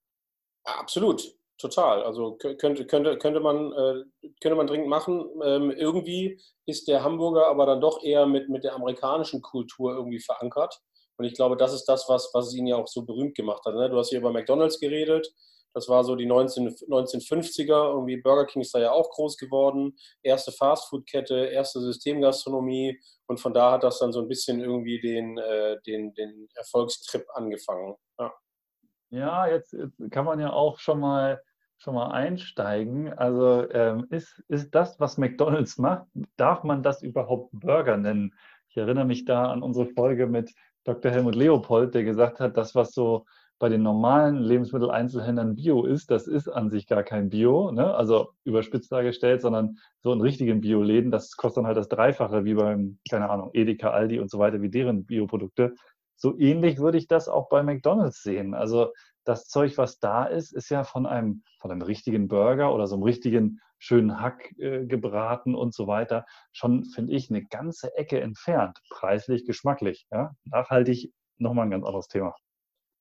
Absolut, 0.63 1.21
total. 1.60 2.01
Also 2.01 2.38
könnte, 2.38 2.88
könnte, 2.88 3.19
könnte, 3.19 3.39
man, 3.39 3.71
äh, 3.74 4.27
könnte 4.42 4.56
man 4.56 4.65
dringend 4.65 4.88
machen. 4.88 5.24
Ähm, 5.44 5.69
irgendwie 5.69 6.42
ist 6.65 6.88
der 6.88 7.04
Hamburger 7.04 7.45
aber 7.50 7.68
dann 7.68 7.81
doch 7.81 8.01
eher 8.01 8.25
mit, 8.25 8.50
mit 8.50 8.63
der 8.63 8.74
amerikanischen 8.74 9.44
Kultur 9.44 9.94
irgendwie 9.94 10.21
verankert. 10.21 10.81
Und 11.18 11.25
ich 11.25 11.36
glaube, 11.36 11.56
das 11.56 11.71
ist 11.71 11.86
das, 11.86 12.10
was, 12.10 12.31
was 12.33 12.51
ihn 12.56 12.65
ja 12.65 12.77
auch 12.77 12.88
so 12.88 13.06
berühmt 13.06 13.36
gemacht 13.36 13.63
hat. 13.63 13.75
Ne? 13.75 13.92
Du 13.92 13.98
hast 13.98 14.10
hier 14.10 14.18
über 14.18 14.31
McDonalds 14.31 14.80
geredet. 14.80 15.31
Das 15.74 15.90
war 15.90 16.04
so 16.04 16.16
die 16.16 16.25
19, 16.25 16.70
1950er. 16.70 17.94
Irgendwie 17.94 18.18
Burger 18.18 18.46
King 18.46 18.62
ist 18.62 18.74
da 18.74 18.80
ja 18.80 18.92
auch 18.92 19.10
groß 19.12 19.38
geworden. 19.38 19.96
Erste 20.22 20.51
Fastfood-Kette, 20.51 21.46
erste 21.48 21.80
Systemgastronomie. 21.80 23.00
Und 23.27 23.39
von 23.39 23.53
da 23.53 23.72
hat 23.72 23.84
das 23.84 24.00
dann 24.00 24.12
so 24.12 24.22
ein 24.22 24.27
bisschen 24.27 24.60
irgendwie 24.62 25.00
den, 25.00 25.38
äh, 25.38 25.77
den, 25.86 26.13
den 26.13 26.48
Erfolgstrip 26.56 27.25
angefangen. 27.34 27.96
Ja. 28.20 28.34
ja, 29.10 29.48
jetzt, 29.48 29.74
jetzt 29.74 30.00
kann 30.12 30.25
man 30.25 30.39
ja 30.39 30.51
auch 30.51 30.80
schon 30.80 31.00
mal 31.00 31.42
schon 31.84 31.96
mal 31.96 32.12
einsteigen. 32.12 33.12
Also 33.13 33.70
ähm, 33.72 34.08
ist, 34.10 34.42
ist 34.48 34.74
das, 34.74 35.00
was 35.01 35.18
McDonald's 35.18 35.77
macht, 35.77 36.08
darf 36.38 36.63
man 36.63 36.82
das 36.82 37.03
überhaupt 37.03 37.50
Burger 37.51 37.98
nennen? 37.98 38.34
Ich 38.70 38.77
erinnere 38.77 39.06
mich 39.06 39.25
da 39.25 39.51
an 39.51 39.62
unsere 39.62 39.88
Folge 39.88 40.25
mit 40.25 40.53
Dr. 40.86 41.12
Helmut 41.12 41.36
Leopold, 41.36 41.94
der 41.94 42.03
gesagt 42.03 42.39
hat, 42.39 42.58
das, 42.58 42.74
was 42.74 42.94
so 42.94 43.25
bei 43.63 43.70
den 43.70 43.82
normalen 43.82 44.39
Lebensmitteleinzelhändlern 44.39 45.55
Bio 45.55 45.86
ist, 45.86 46.12
das 46.12 46.27
ist 46.27 46.50
an 46.50 46.70
sich 46.70 46.86
gar 46.86 47.01
kein 47.01 47.29
Bio, 47.29 47.72
ne? 47.72 47.96
also 47.96 48.34
überspitzt 48.43 48.91
dargestellt, 48.91 49.41
sondern 49.41 49.77
so 50.01 50.12
in 50.12 50.20
richtigen 50.20 50.60
Bioläden, 50.60 51.12
das 51.12 51.38
kostet 51.38 51.60
dann 51.60 51.67
halt 51.67 51.77
das 51.77 51.88
Dreifache 51.88 52.43
wie 52.43 52.55
beim, 52.55 53.00
keine 53.10 53.29
Ahnung, 53.29 53.51
Edeka, 53.53 53.91
Aldi 53.91 54.20
und 54.20 54.29
so 54.29 54.38
weiter, 54.38 54.62
wie 54.62 54.70
deren 54.70 55.05
Bioprodukte. 55.05 55.75
So 56.17 56.38
ähnlich 56.38 56.77
würde 56.79 56.98
ich 56.98 57.08
das 57.08 57.29
auch 57.29 57.48
bei 57.48 57.63
McDonalds 57.63 58.22
sehen. 58.22 58.53
Also 58.53 58.91
das 59.24 59.48
Zeug, 59.48 59.77
was 59.77 59.98
da 59.98 60.25
ist, 60.25 60.51
ist 60.51 60.67
ja 60.67 60.84
von 60.84 61.05
einem, 61.05 61.43
von 61.62 61.72
einem 61.72 61.84
richtigen 61.84 62.27
Burger 62.27 62.75
oder 62.75 62.86
so 62.86 62.96
einem 62.96 63.03
richtigen 63.03 63.62
schönen 63.79 64.20
Hack 64.20 64.51
äh, 64.58 64.86
gebraten 64.86 65.55
und 65.55 65.74
so 65.74 65.88
weiter, 65.88 66.25
schon, 66.51 66.84
finde 66.84 67.13
ich, 67.13 67.29
eine 67.29 67.46
ganze 67.46 67.96
Ecke 67.96 68.20
entfernt. 68.20 68.77
Preislich, 68.89 69.46
geschmacklich. 69.46 70.05
Ja? 70.12 70.32
Nachhaltig 70.43 71.13
nochmal 71.38 71.67
ein 71.67 71.72
ganz 71.72 71.86
anderes 71.86 72.10
Thema. 72.10 72.36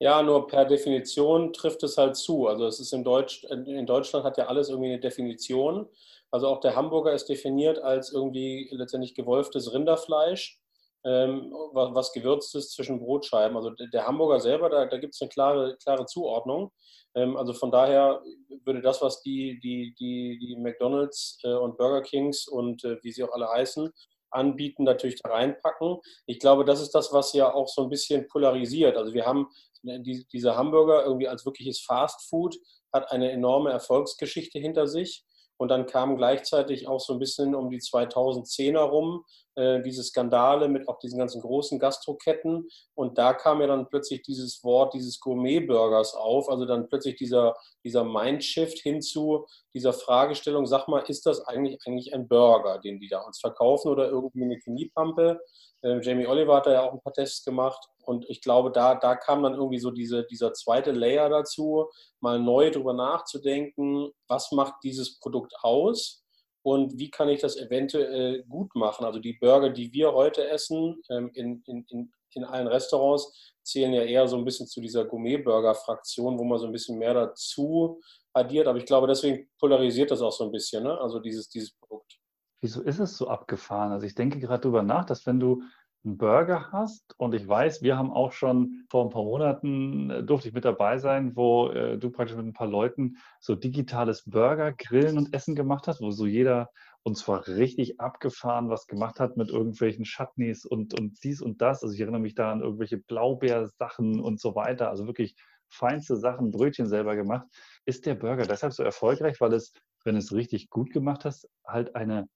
Ja, 0.03 0.21
nur 0.21 0.49
per 0.49 0.65
Definition 0.65 1.53
trifft 1.53 1.85
es 1.85 1.97
halt 1.97 2.17
zu. 2.17 2.49
Also 2.49 2.67
es 2.67 2.81
ist 2.81 2.93
in, 2.93 3.05
Deutsch, 3.05 3.45
in 3.45 3.87
Deutschland 3.87 4.25
hat 4.25 4.37
ja 4.37 4.47
alles 4.47 4.69
irgendwie 4.69 4.89
eine 4.89 4.99
Definition. 4.99 5.89
Also 6.33 6.49
auch 6.49 6.59
der 6.59 6.75
Hamburger 6.75 7.13
ist 7.13 7.29
definiert 7.29 7.79
als 7.79 8.13
irgendwie 8.13 8.69
letztendlich 8.73 9.15
gewolftes 9.15 9.73
Rinderfleisch, 9.73 10.59
ähm, 11.05 11.53
was, 11.73 12.13
gewürzt 12.13 12.53
ist 12.57 12.73
zwischen 12.73 12.99
Brotscheiben. 12.99 13.57
Also 13.57 13.71
der 13.71 14.05
Hamburger 14.05 14.41
selber, 14.41 14.69
da, 14.71 14.87
da 14.87 14.99
gibt 14.99 15.15
es 15.15 15.23
eine 15.23 15.29
klare, 15.29 15.77
klare 15.81 16.05
Zuordnung. 16.07 16.73
Ähm, 17.15 17.37
also 17.37 17.53
von 17.53 17.71
daher 17.71 18.21
würde 18.65 18.83
das, 18.83 19.03
was 19.03 19.23
die, 19.23 19.61
die, 19.61 19.95
die, 20.01 20.37
die 20.41 20.57
McDonalds 20.57 21.39
äh, 21.45 21.55
und 21.55 21.77
Burger 21.77 22.03
Kings 22.03 22.49
und 22.49 22.83
äh, 22.83 22.97
wie 23.03 23.13
sie 23.13 23.23
auch 23.23 23.33
alle 23.33 23.47
heißen, 23.47 23.89
anbieten, 24.33 24.85
natürlich 24.85 25.21
da 25.23 25.31
reinpacken. 25.31 25.99
Ich 26.27 26.39
glaube, 26.39 26.65
das 26.65 26.81
ist 26.81 26.95
das, 26.95 27.13
was 27.13 27.33
ja 27.33 27.53
auch 27.53 27.69
so 27.69 27.83
ein 27.83 27.89
bisschen 27.91 28.27
polarisiert. 28.29 28.97
Also 28.97 29.13
wir 29.13 29.27
haben 29.27 29.49
diese 29.83 30.57
Hamburger 30.57 31.05
irgendwie 31.05 31.29
als 31.29 31.45
wirkliches 31.45 31.81
Fast 31.81 32.29
Food, 32.29 32.57
hat 32.93 33.11
eine 33.11 33.33
enorme 33.33 33.71
Erfolgsgeschichte 33.71 34.59
hinter 34.59 34.87
sich. 34.87 35.25
Und 35.57 35.69
dann 35.69 35.87
kam 35.87 36.17
gleichzeitig 36.17 36.89
auch 36.89 37.01
so 37.01 37.13
ein 37.13 37.19
bisschen 37.19 37.55
um 37.55 37.71
die 37.71 37.81
2010er 37.81 38.81
rum 38.81 39.25
äh, 39.55 39.83
diese 39.83 40.03
Skandale 40.03 40.69
mit 40.69 40.89
auch 40.89 40.99
diesen 40.99 41.19
ganzen 41.19 41.43
großen 41.43 41.79
Gastroketten. 41.79 42.69
Und 42.95 43.19
da 43.19 43.35
kam 43.35 43.61
ja 43.61 43.67
dann 43.67 43.87
plötzlich 43.89 44.23
dieses 44.23 44.65
Wort 44.65 44.95
dieses 44.95 45.21
Gourmet-Burgers 45.21 46.15
auf. 46.15 46.49
Also 46.49 46.65
dann 46.65 46.89
plötzlich 46.89 47.17
dieser, 47.17 47.55
dieser 47.85 48.05
Mindshift 48.05 48.79
hinzu 48.79 49.47
dieser 49.75 49.93
Fragestellung, 49.93 50.67
sag 50.67 50.89
mal, 50.89 51.01
ist 51.01 51.27
das 51.27 51.47
eigentlich, 51.47 51.79
eigentlich 51.87 52.15
ein 52.15 52.29
Burger, 52.29 52.79
den 52.79 52.99
die 52.99 53.09
da 53.09 53.21
uns 53.21 53.41
verkaufen 53.41 53.91
oder 53.91 54.09
irgendwie 54.09 54.45
eine 54.45 54.59
Chemiepampe? 54.59 55.39
Äh, 55.83 56.01
Jamie 56.01 56.27
Oliver 56.27 56.57
hat 56.57 56.67
da 56.67 56.73
ja 56.73 56.83
auch 56.83 56.93
ein 56.93 57.01
paar 57.01 57.13
Tests 57.13 57.45
gemacht. 57.45 57.85
Und 58.05 58.29
ich 58.29 58.41
glaube, 58.41 58.73
da, 58.73 58.95
da 58.95 59.15
kam 59.15 59.43
dann 59.43 59.55
irgendwie 59.55 59.79
so 59.79 59.91
diese, 59.91 60.25
dieser 60.25 60.53
zweite 60.53 60.93
Layer 60.93 61.29
dazu, 61.29 61.89
mal 62.21 62.41
neu 62.41 62.71
drüber 62.71 62.95
nachzudenken, 62.95 64.11
was 64.29 64.51
macht 64.53 64.75
dieses 64.83 65.19
Produkt 65.21 65.55
aus 65.63 66.23
und 66.63 66.99
wie 66.99 67.11
kann 67.11 67.29
ich 67.29 67.41
das 67.41 67.57
eventuell 67.57 68.45
gut 68.45 68.75
machen. 68.75 69.05
Also 69.05 69.19
die 69.19 69.35
Burger, 69.35 69.71
die 69.71 69.93
wir 69.93 70.13
heute 70.13 70.49
essen 70.49 71.01
ähm, 71.11 71.31
in, 71.35 71.63
in, 71.67 71.85
in, 71.89 72.13
in 72.35 72.45
allen 72.45 72.69
Restaurants, 72.69 73.55
zählen 73.63 73.93
ja 73.93 74.03
eher 74.03 74.27
so 74.27 74.37
ein 74.37 74.45
bisschen 74.45 74.67
zu 74.67 74.81
dieser 74.81 75.05
Gourmet-Burger-Fraktion, 75.05 76.39
wo 76.39 76.45
man 76.45 76.59
so 76.59 76.67
ein 76.67 76.73
bisschen 76.73 76.99
mehr 76.99 77.15
dazu 77.15 78.01
addiert. 78.33 78.67
Aber 78.67 78.79
ich 78.79 78.87
glaube, 78.87 79.07
deswegen 79.07 79.49
polarisiert 79.59 80.11
das 80.11 80.23
auch 80.23 80.33
so 80.33 80.45
ein 80.45 80.53
bisschen, 80.53 80.85
ne? 80.85 80.99
also 81.01 81.19
dieses, 81.21 81.49
dieses 81.49 81.73
Produkt. 81.73 82.22
Wieso 82.63 82.81
ist 82.81 83.01
es 83.01 83.17
so 83.17 83.29
abgefahren? 83.29 83.93
Also 83.93 84.07
ich 84.07 84.15
denke 84.15 84.39
gerade 84.39 84.63
darüber 84.63 84.83
nach, 84.83 85.05
dass 85.05 85.27
wenn 85.27 85.41
du 85.41 85.63
einen 86.05 86.17
Burger 86.17 86.71
hast. 86.73 87.15
Und 87.19 87.35
ich 87.35 87.47
weiß, 87.47 87.83
wir 87.83 87.97
haben 87.97 88.13
auch 88.13 88.33
schon 88.33 88.85
vor 88.89 89.05
ein 89.05 89.11
paar 89.11 89.25
Monaten, 89.25 90.11
äh, 90.11 90.23
durfte 90.25 90.49
ich 90.49 90.55
mit 90.55 90.65
dabei 90.65 90.99
sein, 90.99 91.37
wo 91.37 91.69
äh, 91.69 91.99
du 91.99 92.11
praktisch 92.11 92.37
mit 92.37 92.47
ein 92.47 92.53
paar 92.53 92.67
Leuten 92.67 93.17
so 93.41 93.55
digitales 93.55 94.25
Burger, 94.25 94.73
Grillen 94.73 95.19
und 95.19 95.35
Essen 95.35 95.55
gemacht 95.55 95.87
hast, 95.87 96.01
wo 96.01 96.11
so 96.11 96.27
jeder 96.27 96.71
und 97.05 97.17
zwar 97.17 97.47
richtig 97.49 98.01
abgefahren 98.01 98.71
was 98.71 98.87
gemacht 98.87 99.19
hat 99.19 99.37
mit 99.37 99.49
irgendwelchen 99.49 100.05
Chutneys 100.05 100.65
und, 100.65 100.99
und 100.99 101.23
dies 101.25 101.43
und 101.43 101.61
das. 101.61 101.83
Also 101.83 101.95
ich 101.95 102.01
erinnere 102.01 102.21
mich 102.21 102.35
da 102.35 102.53
an 102.53 102.61
irgendwelche 102.61 102.99
Blaubeersachen 102.99 104.21
und 104.21 104.41
so 104.41 104.55
weiter. 104.55 104.89
Also 104.91 105.07
wirklich 105.07 105.35
feinste 105.69 106.17
Sachen, 106.17 106.51
Brötchen 106.51 106.87
selber 106.87 107.17
gemacht. 107.17 107.47
Ist 107.87 108.07
der 108.07 108.15
Burger 108.15 108.47
deshalb 108.47 108.73
so 108.73 108.83
erfolgreich, 108.83 109.41
weil 109.41 109.53
es, 109.55 109.73
wenn 110.05 110.17
es 110.17 110.33
richtig 110.33 110.71
gut 110.71 110.93
gemacht 110.93 111.25
hast, 111.25 111.49
halt 111.67 111.97
eine 111.97 112.29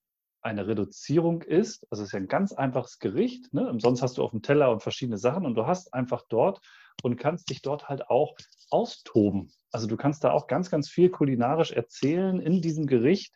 eine 0.47 0.67
Reduzierung 0.67 1.43
ist, 1.43 1.87
also 1.91 2.03
es 2.03 2.09
ist 2.09 2.13
ja 2.13 2.21
ein 2.21 2.29
ganz 2.29 2.53
einfaches 2.53 2.99
Gericht, 2.99 3.53
ne? 3.53 3.77
sonst 3.79 4.01
hast 4.01 4.17
du 4.17 4.23
auf 4.23 4.31
dem 4.31 4.43
Teller 4.43 4.71
und 4.71 4.83
verschiedene 4.83 5.19
Sachen 5.19 5.45
und 5.45 5.57
du 5.57 5.67
hast 5.67 5.93
einfach 5.93 6.23
dort 6.29 6.61
und 7.03 7.17
kannst 7.17 7.51
dich 7.51 7.63
dort 7.63 7.89
halt 7.89 8.09
auch 8.09 8.37
austoben. 8.71 9.53
Also 9.73 9.87
du 9.87 9.97
kannst 9.97 10.25
da 10.25 10.31
auch 10.31 10.47
ganz, 10.47 10.71
ganz 10.71 10.89
viel 10.89 11.11
kulinarisch 11.11 11.73
erzählen 11.73 12.41
in 12.41 12.63
diesem 12.63 12.87
Gericht 12.87 13.35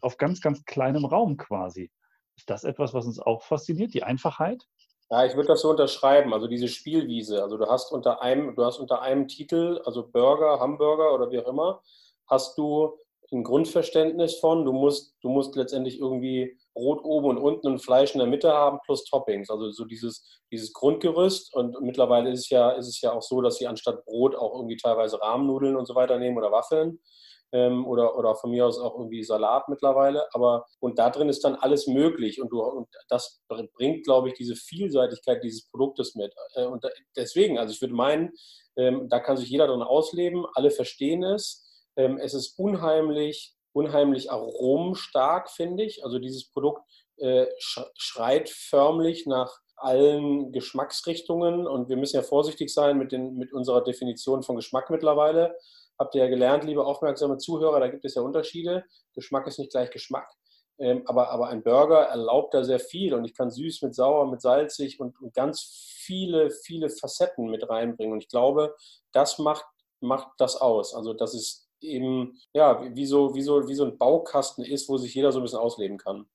auf 0.00 0.16
ganz, 0.16 0.40
ganz 0.40 0.64
kleinem 0.64 1.04
Raum 1.04 1.36
quasi. 1.36 1.90
Ist 2.36 2.48
das 2.48 2.64
etwas, 2.64 2.94
was 2.94 3.04
uns 3.04 3.20
auch 3.20 3.42
fasziniert, 3.42 3.92
die 3.92 4.02
Einfachheit? 4.02 4.64
Ja, 5.10 5.26
ich 5.26 5.34
würde 5.36 5.48
das 5.48 5.60
so 5.60 5.70
unterschreiben, 5.70 6.32
also 6.32 6.46
diese 6.46 6.68
Spielwiese. 6.68 7.42
Also 7.42 7.58
du 7.58 7.66
hast 7.66 7.92
unter 7.92 8.22
einem, 8.22 8.54
du 8.56 8.64
hast 8.64 8.78
unter 8.78 9.02
einem 9.02 9.28
Titel, 9.28 9.82
also 9.84 10.08
Burger, 10.08 10.58
Hamburger 10.58 11.12
oder 11.12 11.30
wie 11.30 11.38
auch 11.38 11.48
immer, 11.48 11.82
hast 12.28 12.56
du 12.56 12.98
ein 13.32 13.44
Grundverständnis 13.44 14.36
von, 14.36 14.64
du 14.64 14.72
musst, 14.72 15.14
du 15.22 15.28
musst 15.28 15.54
letztendlich 15.54 16.00
irgendwie 16.00 16.58
Brot 16.74 17.04
oben 17.04 17.28
und 17.28 17.38
unten 17.38 17.66
und 17.68 17.78
Fleisch 17.78 18.14
in 18.14 18.18
der 18.18 18.28
Mitte 18.28 18.52
haben 18.52 18.78
plus 18.84 19.04
Toppings. 19.04 19.50
Also 19.50 19.70
so 19.70 19.84
dieses, 19.84 20.24
dieses 20.52 20.72
Grundgerüst. 20.72 21.54
Und 21.54 21.80
mittlerweile 21.80 22.30
ist 22.30 22.40
es, 22.40 22.50
ja, 22.50 22.70
ist 22.70 22.88
es 22.88 23.00
ja 23.00 23.12
auch 23.12 23.22
so, 23.22 23.40
dass 23.40 23.56
sie 23.56 23.66
anstatt 23.66 24.04
Brot 24.04 24.34
auch 24.34 24.54
irgendwie 24.54 24.76
teilweise 24.76 25.20
Rahmennudeln 25.20 25.76
und 25.76 25.86
so 25.86 25.94
weiter 25.94 26.18
nehmen 26.18 26.38
oder 26.38 26.50
Waffeln. 26.50 27.00
Ähm, 27.52 27.84
oder, 27.84 28.16
oder 28.16 28.36
von 28.36 28.52
mir 28.52 28.64
aus 28.66 28.78
auch 28.78 28.96
irgendwie 28.96 29.24
Salat 29.24 29.68
mittlerweile. 29.68 30.26
Aber 30.32 30.66
und 30.80 30.98
da 30.98 31.10
drin 31.10 31.28
ist 31.28 31.44
dann 31.44 31.56
alles 31.56 31.86
möglich. 31.86 32.40
Und, 32.40 32.50
du, 32.50 32.62
und 32.62 32.88
das 33.08 33.42
bringt, 33.48 34.04
glaube 34.04 34.28
ich, 34.28 34.34
diese 34.34 34.56
Vielseitigkeit 34.56 35.42
dieses 35.42 35.68
Produktes 35.68 36.14
mit. 36.14 36.32
Äh, 36.54 36.66
und 36.66 36.84
deswegen, 37.16 37.58
also 37.58 37.72
ich 37.72 37.80
würde 37.80 37.94
meinen, 37.94 38.32
ähm, 38.76 39.08
da 39.08 39.20
kann 39.20 39.36
sich 39.36 39.50
jeder 39.50 39.66
drin 39.66 39.82
ausleben, 39.82 40.46
alle 40.54 40.70
verstehen 40.70 41.22
es. 41.22 41.69
Ähm, 41.96 42.18
es 42.18 42.34
ist 42.34 42.58
unheimlich, 42.58 43.54
unheimlich 43.72 44.30
aromenstark, 44.30 45.50
finde 45.50 45.84
ich. 45.84 46.04
Also 46.04 46.18
dieses 46.18 46.50
Produkt 46.50 46.82
äh, 47.18 47.46
schreit 47.58 48.48
förmlich 48.48 49.26
nach 49.26 49.60
allen 49.76 50.52
Geschmacksrichtungen 50.52 51.66
und 51.66 51.88
wir 51.88 51.96
müssen 51.96 52.16
ja 52.16 52.22
vorsichtig 52.22 52.72
sein 52.72 52.98
mit, 52.98 53.12
den, 53.12 53.36
mit 53.36 53.52
unserer 53.52 53.82
Definition 53.82 54.42
von 54.42 54.56
Geschmack 54.56 54.90
mittlerweile. 54.90 55.56
Habt 55.98 56.14
ihr 56.14 56.24
ja 56.24 56.30
gelernt, 56.30 56.64
liebe 56.64 56.84
aufmerksame 56.84 57.38
Zuhörer, 57.38 57.80
da 57.80 57.88
gibt 57.88 58.04
es 58.04 58.14
ja 58.14 58.22
Unterschiede. 58.22 58.84
Geschmack 59.14 59.46
ist 59.46 59.58
nicht 59.58 59.70
gleich 59.70 59.90
Geschmack. 59.90 60.30
Ähm, 60.78 61.02
aber, 61.06 61.30
aber 61.30 61.48
ein 61.48 61.62
Burger 61.62 62.04
erlaubt 62.04 62.54
da 62.54 62.64
sehr 62.64 62.80
viel 62.80 63.12
und 63.12 63.26
ich 63.26 63.34
kann 63.34 63.50
süß 63.50 63.82
mit 63.82 63.94
sauer, 63.94 64.30
mit 64.30 64.40
salzig 64.40 64.98
und, 64.98 65.20
und 65.20 65.34
ganz 65.34 65.60
viele, 66.04 66.50
viele 66.50 66.88
Facetten 66.88 67.50
mit 67.50 67.68
reinbringen. 67.68 68.14
Und 68.14 68.22
ich 68.22 68.30
glaube, 68.30 68.74
das 69.12 69.38
macht, 69.38 69.66
macht 70.00 70.28
das 70.38 70.56
aus. 70.56 70.94
Also, 70.94 71.12
das 71.12 71.34
ist 71.34 71.68
eben, 71.82 72.38
ja, 72.52 72.82
wie 72.94 73.06
so, 73.06 73.34
wie, 73.34 73.42
so, 73.42 73.68
wie 73.68 73.74
so 73.74 73.84
ein 73.84 73.98
Baukasten 73.98 74.64
ist, 74.64 74.88
wo 74.88 74.96
sich 74.96 75.14
jeder 75.14 75.32
so 75.32 75.40
ein 75.40 75.42
bisschen 75.42 75.58
ausleben 75.58 75.98
kann. 75.98 76.26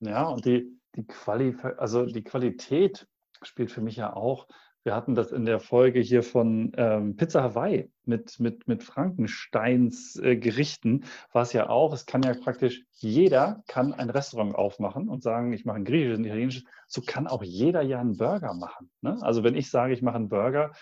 Ja, 0.00 0.28
und 0.28 0.44
die, 0.44 0.78
die, 0.96 1.06
Quali 1.06 1.56
also 1.78 2.06
die 2.06 2.24
Qualität 2.24 3.06
spielt 3.42 3.70
für 3.70 3.80
mich 3.80 3.96
ja 3.96 4.14
auch. 4.14 4.46
Wir 4.84 4.96
hatten 4.96 5.14
das 5.14 5.30
in 5.30 5.44
der 5.44 5.60
Folge 5.60 6.00
hier 6.00 6.24
von 6.24 6.72
ähm, 6.76 7.14
Pizza 7.16 7.42
Hawaii 7.42 7.88
mit, 8.04 8.40
mit, 8.40 8.66
mit 8.66 8.82
Frankensteins 8.82 10.16
äh, 10.16 10.36
Gerichten, 10.36 11.04
war 11.32 11.42
es 11.42 11.52
ja 11.52 11.68
auch, 11.68 11.92
es 11.92 12.04
kann 12.04 12.24
ja 12.24 12.34
praktisch 12.34 12.84
jeder 12.94 13.62
kann 13.68 13.92
ein 13.92 14.10
Restaurant 14.10 14.56
aufmachen 14.56 15.08
und 15.08 15.22
sagen, 15.22 15.52
ich 15.52 15.64
mache 15.64 15.76
ein 15.76 15.84
griechisches, 15.84 16.18
ein 16.18 16.24
italienisches, 16.24 16.64
so 16.88 17.00
kann 17.00 17.28
auch 17.28 17.44
jeder 17.44 17.82
ja 17.82 18.00
einen 18.00 18.16
Burger 18.16 18.54
machen. 18.54 18.90
Ne? 19.02 19.16
Also 19.20 19.44
wenn 19.44 19.54
ich 19.54 19.70
sage, 19.70 19.94
ich 19.94 20.02
mache 20.02 20.16
einen 20.16 20.28
Burger, 20.28 20.72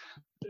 äh, 0.43 0.47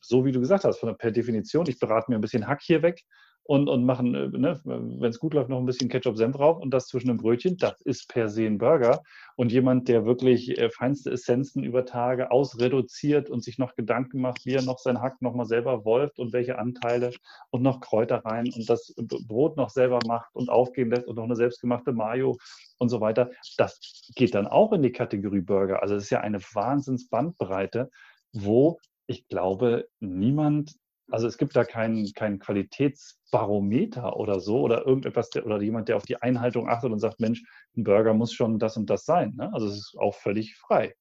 so 0.00 0.24
wie 0.24 0.32
du 0.32 0.40
gesagt 0.40 0.64
hast, 0.64 0.78
von, 0.78 0.96
per 0.96 1.10
Definition, 1.10 1.66
ich 1.68 1.78
berate 1.78 2.10
mir 2.10 2.18
ein 2.18 2.20
bisschen 2.20 2.46
Hack 2.46 2.62
hier 2.62 2.82
weg 2.82 3.04
und, 3.48 3.66
und 3.70 3.86
machen, 3.86 4.14
äh, 4.14 4.28
ne, 4.28 4.60
wenn 4.64 5.08
es 5.08 5.18
gut 5.18 5.32
läuft, 5.32 5.48
noch 5.48 5.58
ein 5.58 5.64
bisschen 5.64 5.88
Ketchup-Senf 5.88 6.36
drauf 6.36 6.58
und 6.60 6.70
das 6.70 6.86
zwischen 6.86 7.08
dem 7.08 7.16
Brötchen, 7.16 7.56
das 7.56 7.80
ist 7.80 8.06
per 8.06 8.28
se 8.28 8.44
ein 8.44 8.58
Burger. 8.58 9.02
Und 9.36 9.52
jemand, 9.52 9.88
der 9.88 10.04
wirklich 10.04 10.58
äh, 10.58 10.68
feinste 10.68 11.10
Essenzen 11.12 11.64
über 11.64 11.86
Tage 11.86 12.30
ausreduziert 12.30 13.30
und 13.30 13.42
sich 13.42 13.56
noch 13.56 13.74
Gedanken 13.74 14.20
macht, 14.20 14.44
wie 14.44 14.52
er 14.52 14.62
noch 14.62 14.78
sein 14.78 15.00
Hack 15.00 15.22
nochmal 15.22 15.46
selber 15.46 15.86
wolft 15.86 16.18
und 16.18 16.34
welche 16.34 16.58
Anteile 16.58 17.10
und 17.48 17.62
noch 17.62 17.80
Kräuter 17.80 18.22
rein 18.22 18.52
und 18.54 18.68
das 18.68 18.94
Brot 19.26 19.56
noch 19.56 19.70
selber 19.70 20.00
macht 20.06 20.28
und 20.34 20.50
aufgehen 20.50 20.90
lässt 20.90 21.06
und 21.06 21.16
noch 21.16 21.24
eine 21.24 21.36
selbstgemachte 21.36 21.92
Mayo 21.92 22.36
und 22.76 22.90
so 22.90 23.00
weiter, 23.00 23.30
das 23.56 23.80
geht 24.14 24.34
dann 24.34 24.46
auch 24.46 24.74
in 24.74 24.82
die 24.82 24.92
Kategorie 24.92 25.40
Burger. 25.40 25.80
Also 25.80 25.94
es 25.94 26.04
ist 26.04 26.10
ja 26.10 26.20
eine 26.20 26.40
Wahnsinnsbandbreite, 26.40 27.88
wo 28.34 28.78
ich 29.08 29.26
glaube, 29.26 29.88
niemand, 30.00 30.76
also 31.10 31.26
es 31.26 31.38
gibt 31.38 31.56
da 31.56 31.64
keinen 31.64 32.12
kein 32.12 32.38
Qualitätsbarometer 32.38 34.16
oder 34.16 34.38
so 34.38 34.60
oder 34.60 34.86
irgendetwas 34.86 35.30
der, 35.30 35.46
oder 35.46 35.60
jemand, 35.60 35.88
der 35.88 35.96
auf 35.96 36.04
die 36.04 36.20
Einhaltung 36.20 36.68
achtet 36.68 36.92
und 36.92 37.00
sagt, 37.00 37.18
Mensch, 37.18 37.42
ein 37.76 37.84
Burger 37.84 38.12
muss 38.12 38.32
schon 38.32 38.58
das 38.58 38.76
und 38.76 38.88
das 38.90 39.04
sein. 39.06 39.34
Ne? 39.36 39.50
Also 39.52 39.66
es 39.66 39.74
ist 39.74 39.96
auch 39.98 40.14
völlig 40.14 40.56
frei. 40.56 40.94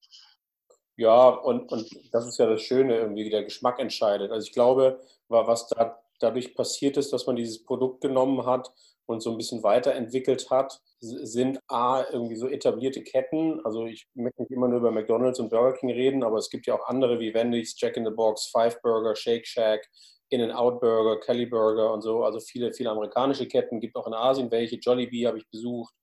Ja, 0.95 1.27
und, 1.29 1.71
und 1.71 1.87
das 2.11 2.25
ist 2.25 2.39
ja 2.39 2.47
das 2.47 2.61
Schöne, 2.61 2.95
irgendwie 2.95 3.25
wie 3.25 3.29
der 3.29 3.43
Geschmack 3.43 3.77
entscheidet. 3.79 4.31
Also 4.31 4.47
ich 4.47 4.53
glaube, 4.53 4.99
was 5.27 5.67
da 5.67 5.99
dadurch 6.19 6.55
passiert 6.55 6.97
ist, 6.97 7.13
dass 7.13 7.27
man 7.27 7.35
dieses 7.35 7.63
Produkt 7.63 8.01
genommen 8.01 8.45
hat 8.45 8.71
und 9.07 9.21
so 9.21 9.31
ein 9.31 9.37
bisschen 9.37 9.63
weiterentwickelt 9.63 10.49
hat, 10.51 10.79
sind 10.99 11.59
A, 11.67 12.03
irgendwie 12.11 12.35
so 12.35 12.47
etablierte 12.47 13.01
Ketten. 13.03 13.61
Also 13.63 13.85
ich 13.85 14.07
möchte 14.13 14.41
nicht 14.41 14.51
immer 14.51 14.67
nur 14.67 14.79
über 14.79 14.91
McDonalds 14.91 15.39
und 15.39 15.49
Burger 15.49 15.77
King 15.77 15.91
reden, 15.91 16.23
aber 16.23 16.37
es 16.37 16.49
gibt 16.49 16.67
ja 16.67 16.75
auch 16.75 16.87
andere 16.87 17.19
wie 17.19 17.33
Wendy's, 17.33 17.75
Jack 17.79 17.97
in 17.97 18.05
the 18.05 18.11
Box, 18.11 18.47
Five 18.47 18.81
Burger, 18.81 19.15
Shake 19.15 19.47
Shack, 19.47 19.87
In-N-Out 20.29 20.81
Burger, 20.81 21.19
Kelly 21.21 21.45
Burger 21.45 21.93
und 21.93 22.01
so. 22.01 22.23
Also 22.23 22.39
viele, 22.39 22.73
viele 22.73 22.89
amerikanische 22.89 23.47
Ketten, 23.47 23.79
gibt 23.79 23.95
auch 23.95 24.07
in 24.07 24.13
Asien 24.13 24.51
welche. 24.51 24.75
Jollibee 24.75 25.25
habe 25.25 25.37
ich 25.37 25.49
besucht. 25.49 25.93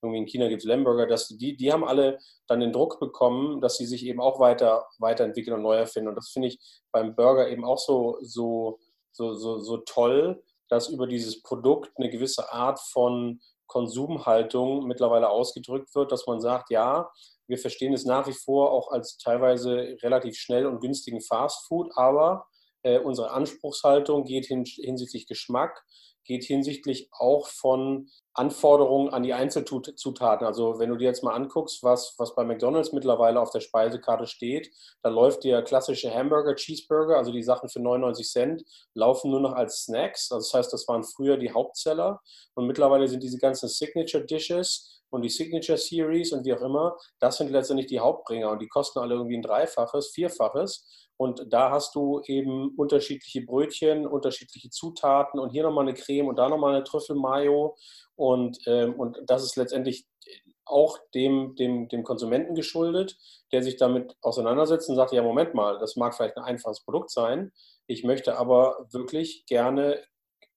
Irgendwie 0.00 0.18
in 0.18 0.26
China 0.26 0.48
gibt 0.48 0.62
es 0.62 0.66
Lemburger. 0.66 1.06
Das, 1.06 1.28
die, 1.28 1.56
die 1.56 1.72
haben 1.72 1.84
alle 1.84 2.18
dann 2.46 2.60
den 2.60 2.72
Druck 2.72 3.00
bekommen, 3.00 3.60
dass 3.60 3.76
sie 3.76 3.86
sich 3.86 4.04
eben 4.06 4.20
auch 4.20 4.38
weiter, 4.40 4.86
weiterentwickeln 4.98 5.56
und 5.56 5.62
neu 5.62 5.76
erfinden. 5.76 6.08
Und 6.08 6.16
das 6.16 6.30
finde 6.30 6.48
ich 6.48 6.58
beim 6.92 7.14
Burger 7.14 7.48
eben 7.48 7.64
auch 7.64 7.78
so, 7.78 8.18
so, 8.20 8.78
so, 9.12 9.34
so, 9.34 9.58
so 9.58 9.78
toll, 9.78 10.42
dass 10.72 10.88
über 10.88 11.06
dieses 11.06 11.42
Produkt 11.42 11.92
eine 11.98 12.08
gewisse 12.08 12.50
Art 12.50 12.80
von 12.80 13.40
Konsumhaltung 13.66 14.86
mittlerweile 14.86 15.28
ausgedrückt 15.28 15.94
wird, 15.94 16.10
dass 16.10 16.26
man 16.26 16.40
sagt, 16.40 16.70
ja, 16.70 17.10
wir 17.46 17.58
verstehen 17.58 17.92
es 17.92 18.06
nach 18.06 18.26
wie 18.26 18.32
vor 18.32 18.72
auch 18.72 18.90
als 18.90 19.18
teilweise 19.18 19.98
relativ 20.02 20.38
schnell 20.38 20.64
und 20.64 20.80
günstigen 20.80 21.20
Fast 21.20 21.66
Food, 21.68 21.90
aber 21.94 22.46
äh, 22.82 22.98
unsere 22.98 23.30
Anspruchshaltung 23.30 24.24
geht 24.24 24.46
hin, 24.46 24.64
hinsichtlich 24.64 25.26
Geschmack, 25.26 25.84
geht 26.24 26.44
hinsichtlich 26.44 27.08
auch 27.12 27.48
von 27.48 28.08
Anforderungen 28.34 29.12
an 29.12 29.22
die 29.22 29.34
Einzelzutaten. 29.34 30.46
Also 30.46 30.78
wenn 30.78 30.88
du 30.88 30.96
dir 30.96 31.06
jetzt 31.06 31.22
mal 31.22 31.34
anguckst, 31.34 31.82
was, 31.82 32.14
was 32.18 32.34
bei 32.34 32.44
McDonald's 32.44 32.92
mittlerweile 32.92 33.40
auf 33.40 33.50
der 33.50 33.60
Speisekarte 33.60 34.26
steht, 34.26 34.70
da 35.02 35.10
läuft 35.10 35.44
der 35.44 35.62
klassische 35.62 36.14
Hamburger, 36.14 36.54
Cheeseburger, 36.54 37.16
also 37.16 37.32
die 37.32 37.42
Sachen 37.42 37.68
für 37.68 37.80
99 37.80 38.26
Cent, 38.28 38.62
laufen 38.94 39.30
nur 39.30 39.40
noch 39.40 39.52
als 39.52 39.82
Snacks. 39.82 40.30
Also 40.30 40.46
das 40.46 40.54
heißt, 40.54 40.72
das 40.72 40.88
waren 40.88 41.02
früher 41.02 41.36
die 41.36 41.52
Hauptseller 41.52 42.20
und 42.54 42.66
mittlerweile 42.66 43.08
sind 43.08 43.22
diese 43.22 43.38
ganzen 43.38 43.68
Signature 43.68 44.24
Dishes 44.24 45.01
und 45.12 45.22
die 45.22 45.28
Signature 45.28 45.76
Series 45.76 46.32
und 46.32 46.44
wie 46.46 46.54
auch 46.54 46.62
immer, 46.62 46.96
das 47.20 47.36
sind 47.36 47.50
letztendlich 47.50 47.86
die 47.86 48.00
Hauptbringer 48.00 48.50
und 48.50 48.62
die 48.62 48.68
kosten 48.68 48.98
alle 48.98 49.14
irgendwie 49.14 49.36
ein 49.36 49.42
Dreifaches, 49.42 50.10
Vierfaches. 50.14 51.08
Und 51.18 51.44
da 51.50 51.70
hast 51.70 51.94
du 51.94 52.22
eben 52.26 52.74
unterschiedliche 52.76 53.42
Brötchen, 53.42 54.06
unterschiedliche 54.06 54.70
Zutaten 54.70 55.38
und 55.38 55.50
hier 55.50 55.64
nochmal 55.64 55.86
eine 55.86 55.94
Creme 55.94 56.28
und 56.28 56.38
da 56.38 56.48
nochmal 56.48 56.74
eine 56.74 56.84
Trüffelmayo. 56.84 57.76
Und, 58.16 58.58
ähm, 58.66 58.98
und 58.98 59.18
das 59.26 59.44
ist 59.44 59.56
letztendlich 59.56 60.06
auch 60.64 60.98
dem, 61.14 61.54
dem, 61.56 61.88
dem 61.88 62.04
Konsumenten 62.04 62.54
geschuldet, 62.54 63.18
der 63.52 63.62
sich 63.62 63.76
damit 63.76 64.16
auseinandersetzt 64.22 64.88
und 64.88 64.96
sagt, 64.96 65.12
ja, 65.12 65.22
Moment 65.22 65.52
mal, 65.52 65.78
das 65.78 65.96
mag 65.96 66.14
vielleicht 66.14 66.38
ein 66.38 66.44
einfaches 66.44 66.82
Produkt 66.84 67.10
sein, 67.10 67.52
ich 67.86 68.04
möchte 68.04 68.38
aber 68.38 68.86
wirklich 68.90 69.44
gerne 69.46 70.02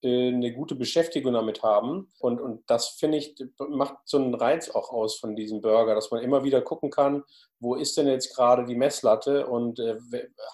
eine 0.08 0.54
gute 0.54 0.76
Beschäftigung 0.76 1.34
damit 1.34 1.64
haben. 1.64 2.10
Und, 2.20 2.40
und 2.42 2.64
das, 2.68 2.90
finde 2.90 3.18
ich, 3.18 3.36
macht 3.70 3.98
so 4.06 4.18
einen 4.18 4.34
Reiz 4.34 4.70
auch 4.70 4.92
aus 4.92 5.18
von 5.18 5.36
diesem 5.36 5.62
Burger, 5.62 5.96
dass 5.96 6.12
man 6.12 6.22
immer 6.22 6.44
wieder 6.44 6.62
gucken 6.62 6.90
kann, 6.90 7.24
wo 7.60 7.76
ist 7.76 7.98
denn 7.98 8.08
jetzt 8.08 8.36
gerade 8.36 8.66
die 8.66 8.76
Messlatte 8.76 9.48
und 9.48 9.80
äh, 9.80 9.98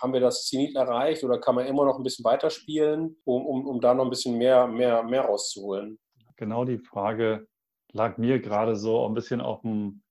haben 0.02 0.14
wir 0.14 0.20
das 0.20 0.46
Zenit 0.46 0.76
erreicht 0.76 1.24
oder 1.24 1.40
kann 1.40 1.56
man 1.56 1.66
immer 1.66 1.86
noch 1.86 1.98
ein 1.98 2.04
bisschen 2.04 2.26
weiterspielen, 2.26 3.18
um, 3.26 3.46
um, 3.46 3.68
um 3.68 3.82
da 3.82 3.94
noch 3.94 4.06
ein 4.06 4.10
bisschen 4.10 4.38
mehr, 4.38 4.68
mehr, 4.68 5.04
mehr 5.04 5.24
rauszuholen? 5.24 6.00
Genau 6.38 6.66
die 6.66 6.80
Frage 6.80 7.48
lag 7.92 8.18
mir 8.18 8.40
gerade 8.40 8.76
so 8.76 9.06
ein 9.06 9.14
bisschen 9.14 9.42
auf 9.42 9.62
dem, 9.62 10.02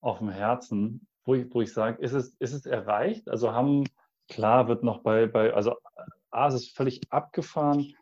auf 0.00 0.18
dem 0.18 0.28
Herzen, 0.28 1.06
wo 1.24 1.34
ich, 1.34 1.52
wo 1.52 1.60
ich 1.60 1.72
sage, 1.72 2.02
ist 2.02 2.12
es, 2.12 2.36
ist 2.38 2.52
es 2.52 2.66
erreicht? 2.66 3.28
Also 3.28 3.52
haben, 3.52 3.84
klar 4.28 4.68
wird 4.68 4.82
noch 4.82 5.02
bei, 5.02 5.26
bei 5.26 5.52
also 5.52 5.74
A, 6.30 6.48
es 6.48 6.54
ist 6.54 6.76
völlig 6.76 7.00
abgefahren, 7.10 7.94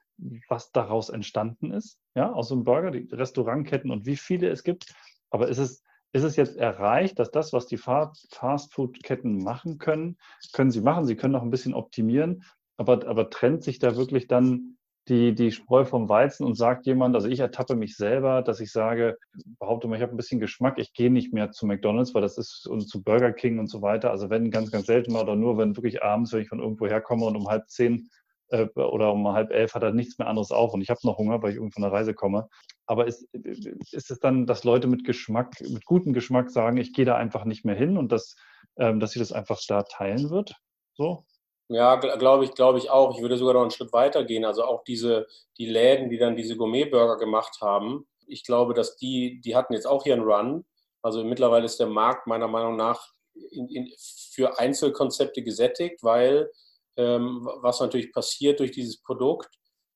was 0.49 0.73
daraus 0.73 1.09
entstanden 1.09 1.73
ist, 1.73 1.99
ja, 2.15 2.33
aus 2.33 2.49
so 2.49 2.55
einem 2.55 2.65
Burger, 2.65 2.91
die 2.91 3.09
Restaurantketten 3.13 3.91
und 3.91 4.07
wie 4.07 4.17
viele 4.17 4.49
es 4.49 4.63
gibt. 4.63 4.95
Aber 5.31 5.49
ist 5.49 5.59
es, 5.59 5.83
ist 6.13 6.25
es 6.25 6.37
jetzt 6.37 6.57
erreicht, 6.57 7.19
dass 7.19 7.31
das, 7.31 7.53
was 7.53 7.67
die 7.67 7.79
Fastfood-Ketten 7.79 9.43
machen 9.43 9.79
können, 9.79 10.19
können 10.53 10.71
sie 10.71 10.83
machen. 10.83 11.07
Sie 11.07 11.17
können 11.17 11.33
noch 11.33 11.43
ein 11.43 11.51
bisschen 11.51 11.75
optimieren, 11.75 12.45
aber, 12.77 13.07
aber 13.07 13.31
trennt 13.31 13.65
sich 13.65 13.79
da 13.79 13.97
wirklich 13.97 14.27
dann 14.27 14.77
die, 15.09 15.35
die 15.35 15.51
Spreu 15.51 15.85
vom 15.85 16.09
Weizen 16.09 16.47
und 16.47 16.55
sagt 16.55 16.87
jemand, 16.87 17.17
also 17.17 17.29
ich 17.29 17.41
ertappe 17.41 17.75
mich 17.75 17.97
selber, 17.97 18.43
dass 18.43 18.61
ich 18.61 18.71
sage, 18.71 19.19
behaupte 19.59 19.89
mal, 19.89 19.97
ich 19.97 20.03
habe 20.03 20.15
ein 20.15 20.17
bisschen 20.17 20.39
Geschmack, 20.39 20.79
ich 20.79 20.93
gehe 20.93 21.11
nicht 21.11 21.33
mehr 21.33 21.51
zu 21.51 21.67
McDonalds, 21.67 22.15
weil 22.15 22.23
das 22.23 22.39
ist 22.39 22.69
und 22.69 22.89
zu 22.89 23.03
Burger 23.03 23.33
King 23.33 23.59
und 23.59 23.67
so 23.67 23.83
weiter. 23.83 24.11
Also 24.11 24.31
wenn 24.31 24.51
ganz, 24.51 24.71
ganz 24.71 24.87
selten 24.87 25.13
mal 25.13 25.23
oder 25.23 25.35
nur, 25.35 25.59
wenn 25.59 25.77
wirklich 25.77 26.03
abends, 26.03 26.33
wenn 26.33 26.43
ich 26.43 26.49
von 26.49 26.61
irgendwo 26.61 26.87
herkomme 26.87 27.25
und 27.25 27.37
um 27.37 27.49
halb 27.49 27.69
zehn 27.69 28.09
äh, 28.53 28.69
oder 28.77 29.13
um 29.13 29.27
halb 29.29 29.51
elf 29.51 29.75
hat 29.75 29.83
er 29.83 29.93
nichts 29.93 30.19
mehr 30.19 30.29
anderes 30.29 30.51
auf 30.51 30.75
und 30.75 30.83
ich 30.83 30.91
habe 30.91 31.01
noch 31.05 31.19
Hunger, 31.19 31.43
weil 31.43 31.51
ich 31.51 31.57
irgendwie 31.57 31.73
von 31.73 31.83
der 31.83 31.93
Reise 31.93 32.15
komme. 32.15 32.49
Aber 32.87 33.07
ist, 33.07 33.27
ist 33.35 34.11
es 34.11 34.21
dann, 34.21 34.47
dass 34.47 34.65
Leute 34.65 34.87
mit 34.87 35.05
Geschmack, 35.05 35.61
mit 35.61 35.87
gutem 35.87 36.13
Geschmack 36.13 36.51
sagen, 36.51 36.77
ich 36.77 36.93
gehe 36.93 37.07
da 37.07 37.17
einfach 37.17 37.45
nicht 37.45 37.65
mehr 37.65 37.75
hin 37.75 37.97
und 37.97 38.13
dass, 38.13 38.37
ähm, 38.77 39.01
dass 39.01 39.13
sie 39.13 39.19
das 39.19 39.33
einfach 39.33 39.59
da 39.67 39.83
teilen 39.85 40.31
wird? 40.31 40.55
So? 40.95 41.25
Ja, 41.69 41.97
glaube 41.97 42.45
ich, 42.45 42.53
glaube 42.53 42.79
ich 42.79 42.91
auch. 42.91 43.17
Ich 43.17 43.23
würde 43.23 43.39
sogar 43.39 43.55
noch 43.55 43.63
einen 43.63 43.71
Schritt 43.71 43.95
weiter 43.95 44.25
gehen. 44.25 44.45
Also 44.45 44.65
auch 44.65 44.85
diese, 44.85 45.27
die 45.57 45.67
Läden, 45.67 46.11
die 46.11 46.19
dann 46.19 46.37
diese 46.37 46.57
Gourmet-Burger 46.57 47.17
gemacht 47.17 47.59
haben, 47.63 48.07
ich 48.27 48.45
glaube, 48.45 48.75
dass 48.75 48.97
die, 48.97 49.41
die 49.41 49.57
hatten 49.57 49.73
jetzt 49.73 49.87
auch 49.87 50.03
hier 50.03 50.13
einen 50.13 50.25
Run. 50.25 50.67
Also 51.01 51.25
mittlerweile 51.25 51.65
ist 51.65 51.81
der 51.81 51.87
Markt 51.87 52.27
meiner 52.27 52.49
Meinung 52.49 52.77
nach 52.77 53.13
in, 53.51 53.69
in, 53.69 53.91
für 53.97 54.59
Einzelkonzepte 54.59 55.43
gesättigt, 55.43 56.03
weil 56.03 56.51
ähm, 56.97 57.49
was 57.61 57.81
natürlich 57.81 58.13
passiert 58.13 58.61
durch 58.61 58.71
dieses 58.71 59.01
Produkt. 59.01 59.49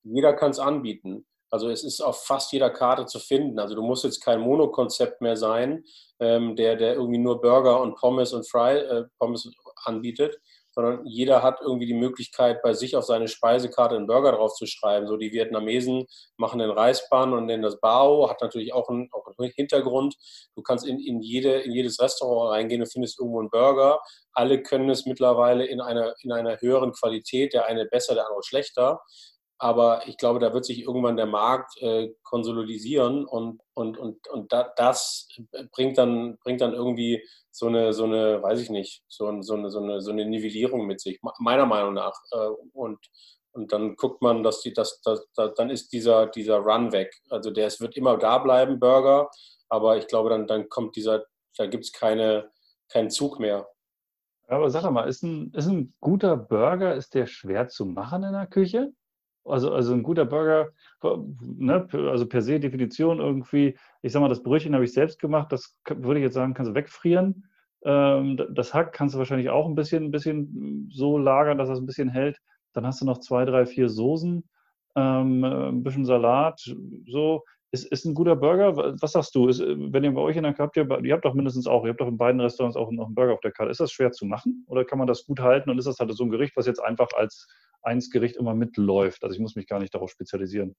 Jeder 0.03 0.33
kann 0.33 0.51
es 0.51 0.59
anbieten. 0.59 1.25
Also 1.49 1.69
es 1.69 1.83
ist 1.83 2.01
auf 2.01 2.25
fast 2.25 2.51
jeder 2.51 2.69
Karte 2.69 3.05
zu 3.05 3.19
finden. 3.19 3.59
Also 3.59 3.75
du 3.75 3.81
musst 3.81 4.03
jetzt 4.03 4.23
kein 4.23 4.41
Monokonzept 4.41 5.21
mehr 5.21 5.37
sein, 5.37 5.83
ähm, 6.19 6.55
der, 6.55 6.75
der 6.75 6.95
irgendwie 6.95 7.19
nur 7.19 7.39
Burger 7.39 7.81
und 7.81 7.95
Pommes 7.95 8.33
und 8.33 8.49
Fry, 8.49 8.77
äh, 8.77 9.05
Pommes 9.17 9.49
anbietet, 9.85 10.37
sondern 10.77 11.07
jeder 11.07 11.41
hat 11.41 11.59
irgendwie 11.59 11.87
die 11.87 11.95
Möglichkeit, 11.95 12.61
bei 12.61 12.71
sich 12.73 12.95
auf 12.95 13.03
seine 13.03 13.27
Speisekarte 13.27 13.95
einen 13.95 14.05
Burger 14.05 14.33
drauf 14.33 14.53
zu 14.53 14.67
schreiben. 14.67 15.07
So 15.07 15.17
die 15.17 15.31
Vietnamesen 15.31 16.05
machen 16.37 16.59
den 16.59 16.69
Reisbahn 16.69 17.33
und 17.33 17.47
nennen 17.47 17.63
das 17.63 17.79
Bao, 17.79 18.29
hat 18.29 18.43
natürlich 18.43 18.73
auch 18.73 18.87
einen, 18.87 19.09
auch 19.11 19.25
einen 19.25 19.51
Hintergrund. 19.55 20.15
Du 20.55 20.61
kannst 20.61 20.85
in, 20.85 20.99
in, 20.99 21.19
jede, 21.23 21.61
in 21.61 21.71
jedes 21.71 21.99
Restaurant 21.99 22.53
reingehen 22.53 22.81
und 22.83 22.91
findest 22.91 23.19
irgendwo 23.19 23.39
einen 23.39 23.49
Burger. 23.49 23.99
Alle 24.33 24.61
können 24.61 24.91
es 24.91 25.07
mittlerweile 25.07 25.65
in 25.65 25.81
einer, 25.81 26.13
in 26.21 26.31
einer 26.31 26.61
höheren 26.61 26.91
Qualität, 26.91 27.53
der 27.53 27.65
eine 27.65 27.85
besser, 27.85 28.13
der 28.13 28.27
andere 28.27 28.43
schlechter. 28.43 29.01
Aber 29.59 30.07
ich 30.07 30.17
glaube, 30.17 30.39
da 30.39 30.53
wird 30.53 30.65
sich 30.65 30.83
irgendwann 30.83 31.17
der 31.17 31.25
Markt 31.25 31.81
äh, 31.81 32.13
konsolidisieren 32.23 33.25
und, 33.25 33.59
und, 33.73 33.97
und, 33.97 34.27
und 34.27 34.53
da, 34.53 34.71
das 34.75 35.27
bringt 35.71 35.97
dann, 35.97 36.37
bringt 36.37 36.61
dann 36.61 36.73
irgendwie 36.73 37.23
so 37.49 37.65
eine, 37.67 37.91
so 37.93 38.03
eine, 38.03 38.41
weiß 38.43 38.59
ich 38.61 38.69
nicht, 38.69 39.03
so, 39.07 39.41
so, 39.41 39.55
eine, 39.55 39.71
so, 39.71 39.81
eine, 39.81 39.99
so 39.99 40.11
eine 40.11 40.25
Nivellierung 40.25 40.85
mit 40.85 41.01
sich, 41.01 41.19
meiner 41.39 41.65
Meinung 41.65 41.95
nach. 41.95 42.13
Äh, 42.31 42.49
und, 42.73 42.99
und 43.51 43.71
dann 43.71 43.95
guckt 43.95 44.21
man, 44.21 44.43
dass 44.43 44.61
die, 44.61 44.73
dass, 44.73 45.01
dass, 45.01 45.27
dass, 45.33 45.55
dann 45.55 45.71
ist 45.71 45.91
dieser, 45.91 46.27
dieser 46.27 46.57
Run 46.57 46.91
weg. 46.91 47.11
Also 47.29 47.49
der 47.49 47.65
es 47.65 47.81
wird 47.81 47.97
immer 47.97 48.17
da 48.17 48.37
bleiben, 48.37 48.79
Burger, 48.79 49.29
aber 49.69 49.97
ich 49.97 50.05
glaube, 50.05 50.29
dann, 50.29 50.45
dann 50.45 50.69
kommt 50.69 50.95
dieser, 50.95 51.25
da 51.57 51.65
gibt 51.65 51.85
es 51.85 51.91
keine, 51.91 52.51
keinen 52.89 53.09
Zug 53.09 53.39
mehr. 53.39 53.67
Aber 54.47 54.69
sag 54.69 54.89
mal, 54.91 55.09
ist 55.09 55.23
ein, 55.23 55.51
ist 55.53 55.67
ein 55.67 55.93
guter 55.99 56.37
Burger, 56.37 56.95
ist 56.95 57.15
der 57.15 57.25
schwer 57.25 57.67
zu 57.67 57.85
machen 57.85 58.23
in 58.23 58.33
der 58.33 58.47
Küche? 58.47 58.93
Also, 59.49 59.71
also 59.73 59.93
ein 59.93 60.03
guter 60.03 60.25
Burger, 60.25 60.69
ne, 61.41 61.87
also 61.93 62.27
per 62.27 62.41
se 62.41 62.59
Definition 62.59 63.19
irgendwie, 63.19 63.77
ich 64.01 64.11
sag 64.11 64.21
mal, 64.21 64.29
das 64.29 64.43
Brötchen 64.43 64.73
habe 64.73 64.83
ich 64.85 64.93
selbst 64.93 65.19
gemacht, 65.19 65.51
das 65.51 65.75
würde 65.87 66.19
ich 66.19 66.23
jetzt 66.23 66.33
sagen, 66.35 66.53
kannst 66.53 66.71
du 66.71 66.75
wegfrieren. 66.75 67.45
Ähm, 67.83 68.37
das 68.53 68.73
Hack 68.73 68.93
kannst 68.93 69.15
du 69.15 69.19
wahrscheinlich 69.19 69.49
auch 69.49 69.67
ein 69.67 69.75
bisschen, 69.75 70.05
ein 70.05 70.11
bisschen 70.11 70.89
so 70.91 71.17
lagern, 71.17 71.57
dass 71.57 71.69
das 71.69 71.79
ein 71.79 71.85
bisschen 71.85 72.09
hält. 72.09 72.39
Dann 72.73 72.85
hast 72.85 73.01
du 73.01 73.05
noch 73.05 73.19
zwei, 73.19 73.45
drei, 73.45 73.65
vier 73.65 73.89
Soßen, 73.89 74.43
ähm, 74.95 75.43
ein 75.43 75.83
bisschen 75.83 76.05
Salat, 76.05 76.59
so. 77.07 77.43
Ist, 77.71 77.85
ist 77.91 78.05
ein 78.05 78.13
guter 78.13 78.35
Burger. 78.35 78.95
Was 79.01 79.11
sagst 79.11 79.35
du? 79.35 79.47
Ist, 79.47 79.59
wenn 79.59 80.03
ihr 80.03 80.13
bei 80.13 80.21
euch 80.21 80.37
in 80.37 80.43
der 80.43 80.57
habt, 80.57 80.77
ihr, 80.77 80.87
ihr 81.03 81.13
habt 81.13 81.25
doch 81.25 81.33
mindestens 81.33 81.67
auch, 81.67 81.83
ihr 81.83 81.89
habt 81.89 81.99
doch 81.99 82.07
in 82.07 82.17
beiden 82.17 82.39
Restaurants 82.39 82.77
auch 82.77 82.89
noch 82.91 83.07
einen 83.07 83.15
Burger 83.15 83.33
auf 83.33 83.41
der 83.41 83.51
Karte. 83.51 83.71
Ist 83.71 83.81
das 83.81 83.91
schwer 83.91 84.11
zu 84.11 84.25
machen 84.25 84.65
oder 84.67 84.85
kann 84.85 84.97
man 84.97 85.07
das 85.07 85.25
gut 85.25 85.39
halten 85.39 85.69
und 85.69 85.77
ist 85.77 85.85
das 85.85 85.99
halt 85.99 86.13
so 86.15 86.23
ein 86.23 86.29
Gericht, 86.29 86.55
was 86.55 86.65
jetzt 86.65 86.79
einfach 86.79 87.09
als 87.15 87.47
eins 87.81 88.09
Gericht 88.09 88.37
immer 88.37 88.53
mitläuft. 88.53 89.23
Also 89.23 89.33
ich 89.33 89.41
muss 89.41 89.55
mich 89.55 89.67
gar 89.67 89.79
nicht 89.79 89.93
darauf 89.93 90.11
spezialisieren. 90.11 90.75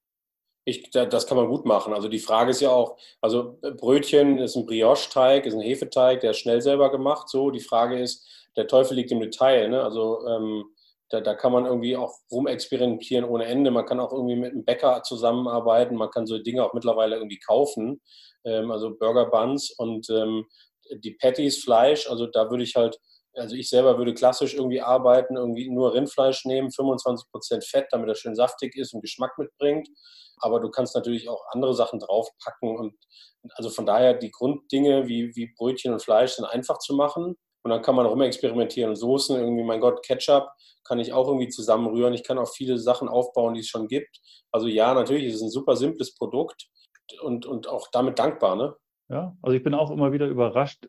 Ich, 0.64 0.90
das 0.90 1.26
kann 1.26 1.38
man 1.38 1.48
gut 1.48 1.64
machen. 1.64 1.94
Also 1.94 2.08
die 2.08 2.18
Frage 2.18 2.50
ist 2.50 2.60
ja 2.60 2.70
auch, 2.70 2.98
also 3.22 3.58
Brötchen 3.78 4.38
ist 4.38 4.54
ein 4.54 4.66
Brioche-Teig, 4.66 5.46
ist 5.46 5.54
ein 5.54 5.62
Hefeteig, 5.62 6.20
der 6.20 6.32
ist 6.32 6.38
schnell 6.38 6.60
selber 6.60 6.90
gemacht. 6.90 7.28
So, 7.28 7.50
die 7.50 7.60
Frage 7.60 7.98
ist, 7.98 8.26
der 8.56 8.66
Teufel 8.66 8.96
liegt 8.96 9.10
im 9.10 9.20
Detail. 9.20 9.68
Ne? 9.68 9.82
Also 9.82 10.26
ähm, 10.26 10.64
da, 11.10 11.20
da, 11.20 11.34
kann 11.34 11.52
man 11.52 11.66
irgendwie 11.66 11.96
auch 11.96 12.14
rumexperimentieren 12.30 13.24
ohne 13.24 13.46
Ende. 13.46 13.70
Man 13.70 13.86
kann 13.86 14.00
auch 14.00 14.12
irgendwie 14.12 14.36
mit 14.36 14.52
einem 14.52 14.64
Bäcker 14.64 15.02
zusammenarbeiten. 15.02 15.96
Man 15.96 16.10
kann 16.10 16.26
so 16.26 16.38
Dinge 16.38 16.64
auch 16.64 16.74
mittlerweile 16.74 17.16
irgendwie 17.16 17.38
kaufen. 17.38 18.00
Ähm, 18.44 18.70
also 18.70 18.96
Burger 18.96 19.26
Buns 19.30 19.70
und 19.76 20.08
ähm, 20.10 20.46
die 20.90 21.12
Patties, 21.12 21.62
Fleisch. 21.62 22.08
Also 22.08 22.26
da 22.26 22.50
würde 22.50 22.64
ich 22.64 22.76
halt 22.76 22.98
also 23.38 23.54
ich 23.54 23.68
selber 23.68 23.98
würde 23.98 24.14
klassisch 24.14 24.54
irgendwie 24.54 24.80
arbeiten, 24.80 25.36
irgendwie 25.36 25.68
nur 25.70 25.94
Rindfleisch 25.94 26.44
nehmen, 26.44 26.68
25% 26.68 27.68
Fett, 27.68 27.86
damit 27.90 28.08
das 28.08 28.18
schön 28.18 28.34
saftig 28.34 28.76
ist 28.76 28.94
und 28.94 29.00
Geschmack 29.00 29.38
mitbringt. 29.38 29.88
Aber 30.40 30.60
du 30.60 30.70
kannst 30.70 30.94
natürlich 30.94 31.28
auch 31.28 31.42
andere 31.50 31.74
Sachen 31.74 31.98
draufpacken 31.98 32.76
und 32.76 32.94
also 33.54 33.70
von 33.70 33.86
daher 33.86 34.14
die 34.14 34.30
Grunddinge 34.30 35.08
wie, 35.08 35.34
wie 35.34 35.52
Brötchen 35.56 35.92
und 35.92 36.02
Fleisch 36.02 36.32
sind 36.32 36.44
einfach 36.44 36.78
zu 36.78 36.94
machen. 36.94 37.36
Und 37.68 37.74
dann 37.74 37.82
kann 37.82 37.96
man 37.96 38.06
rum 38.06 38.22
experimentieren. 38.22 38.88
Und 38.88 38.96
Soßen, 38.96 39.36
irgendwie, 39.36 39.62
mein 39.62 39.80
Gott, 39.80 40.02
Ketchup 40.02 40.48
kann 40.84 40.98
ich 40.98 41.12
auch 41.12 41.28
irgendwie 41.28 41.48
zusammenrühren. 41.48 42.14
Ich 42.14 42.24
kann 42.24 42.38
auch 42.38 42.48
viele 42.48 42.78
Sachen 42.78 43.10
aufbauen, 43.10 43.52
die 43.52 43.60
es 43.60 43.68
schon 43.68 43.88
gibt. 43.88 44.18
Also 44.50 44.68
ja, 44.68 44.94
natürlich 44.94 45.26
ist 45.26 45.34
es 45.34 45.42
ein 45.42 45.50
super 45.50 45.76
simples 45.76 46.14
Produkt 46.14 46.68
und, 47.20 47.44
und 47.44 47.68
auch 47.68 47.88
damit 47.92 48.18
dankbar. 48.18 48.56
Ne? 48.56 48.74
Ja, 49.10 49.36
also 49.42 49.54
ich 49.54 49.62
bin 49.62 49.74
auch 49.74 49.90
immer 49.90 50.12
wieder 50.12 50.28
überrascht, 50.28 50.88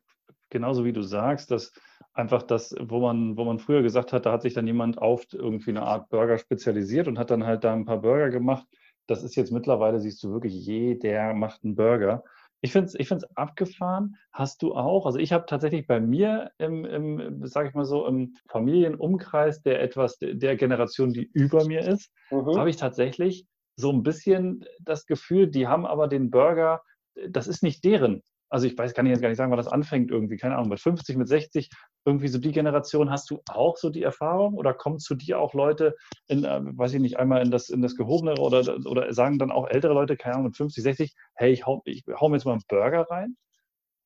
genauso 0.50 0.86
wie 0.86 0.94
du 0.94 1.02
sagst, 1.02 1.52
dass 1.52 1.74
einfach 2.14 2.44
das, 2.44 2.74
wo 2.80 3.02
man, 3.02 3.36
wo 3.36 3.44
man 3.44 3.60
früher 3.60 3.82
gesagt 3.82 4.14
hat, 4.14 4.26
da 4.26 4.32
hat 4.32 4.44
sich 4.44 4.54
dann 4.54 4.68
jemand 4.68 4.98
auf 5.00 5.26
irgendwie 5.34 5.72
eine 5.72 5.84
Art 5.84 6.08
Burger 6.08 6.38
spezialisiert 6.38 7.10
und 7.10 7.20
hat 7.20 7.30
dann 7.30 7.46
halt 7.46 7.66
da 7.66 7.74
ein 7.74 7.86
paar 7.86 8.00
Burger 8.00 8.30
gemacht. 8.30 8.66
Das 9.06 9.22
ist 9.22 9.36
jetzt 9.36 9.52
mittlerweile, 9.52 10.00
siehst 10.00 10.24
du 10.24 10.32
wirklich, 10.32 10.54
jeder 10.54 11.34
macht 11.34 11.66
einen 11.66 11.76
Burger. 11.76 12.24
Ich 12.62 12.72
finde 12.72 12.88
es 12.88 12.96
ich 12.96 13.08
find's 13.08 13.26
abgefahren. 13.36 14.18
Hast 14.34 14.62
du 14.62 14.74
auch? 14.74 15.06
Also 15.06 15.18
ich 15.18 15.32
habe 15.32 15.46
tatsächlich 15.48 15.88
bei 15.88 16.00
mir 16.00 16.52
im, 16.58 16.86
im 16.86 17.46
sage 17.46 17.70
ich 17.70 17.76
mal 17.76 17.86
so, 17.86 18.06
im 18.06 18.36
Familienumkreis 18.50 19.62
der 19.62 19.82
etwas 19.82 20.18
der 20.20 20.56
Generation, 20.56 21.14
die 21.14 21.30
über 21.34 21.66
mir 21.66 21.82
ist, 21.82 22.12
mhm. 22.32 22.58
habe 22.58 22.70
ich 22.70 22.78
tatsächlich 22.78 23.46
so 23.76 23.92
ein 23.92 24.04
bisschen 24.04 24.66
das 24.82 25.06
Gefühl, 25.06 25.48
die 25.48 25.68
haben 25.68 25.86
aber 25.86 26.08
den 26.08 26.30
Burger, 26.30 26.82
das 27.30 27.48
ist 27.48 27.64
nicht 27.64 27.84
deren 27.86 28.24
also 28.50 28.68
ich 28.68 28.78
weiß, 28.78 28.94
kann 28.94 29.06
ich 29.06 29.12
jetzt 29.12 29.22
gar 29.22 29.30
nicht 29.30 29.38
sagen, 29.38 29.52
wann 29.52 29.58
das 29.58 29.68
anfängt 29.68 30.12
irgendwie, 30.12 30.38
keine 30.38 30.56
Ahnung, 30.56 30.70
mit 30.70 30.80
50, 30.80 31.18
mit 31.18 31.28
60, 31.28 31.70
irgendwie 32.06 32.28
so 32.28 32.40
die 32.40 32.52
Generation, 32.52 33.12
hast 33.12 33.30
du 33.30 33.42
auch 33.50 33.78
so 33.78 33.90
die 33.90 34.04
Erfahrung 34.04 34.56
oder 34.56 34.74
kommen 34.74 35.00
zu 35.00 35.16
dir 35.16 35.40
auch 35.40 35.54
Leute 35.54 35.96
in, 36.28 36.44
äh, 36.44 36.60
weiß 36.62 36.94
ich 36.94 37.00
nicht, 37.00 37.18
einmal 37.18 37.42
in 37.42 37.52
das, 37.52 37.70
in 37.70 37.82
das 37.82 37.96
Gehobenere 37.96 38.42
oder, 38.42 38.78
oder 38.86 39.14
sagen 39.14 39.38
dann 39.40 39.52
auch 39.52 39.68
ältere 39.68 39.94
Leute, 39.94 40.18
keine 40.18 40.36
Ahnung, 40.36 40.48
mit 40.48 40.58
50, 40.58 40.84
60, 40.84 41.16
hey, 41.36 41.52
ich 41.52 41.66
hau, 41.66 41.82
ich 41.86 42.04
hau 42.20 42.30
mir 42.30 42.38
jetzt 42.38 42.46
mal 42.46 42.54
einen 42.54 42.64
Burger 42.68 43.08
rein? 43.10 43.38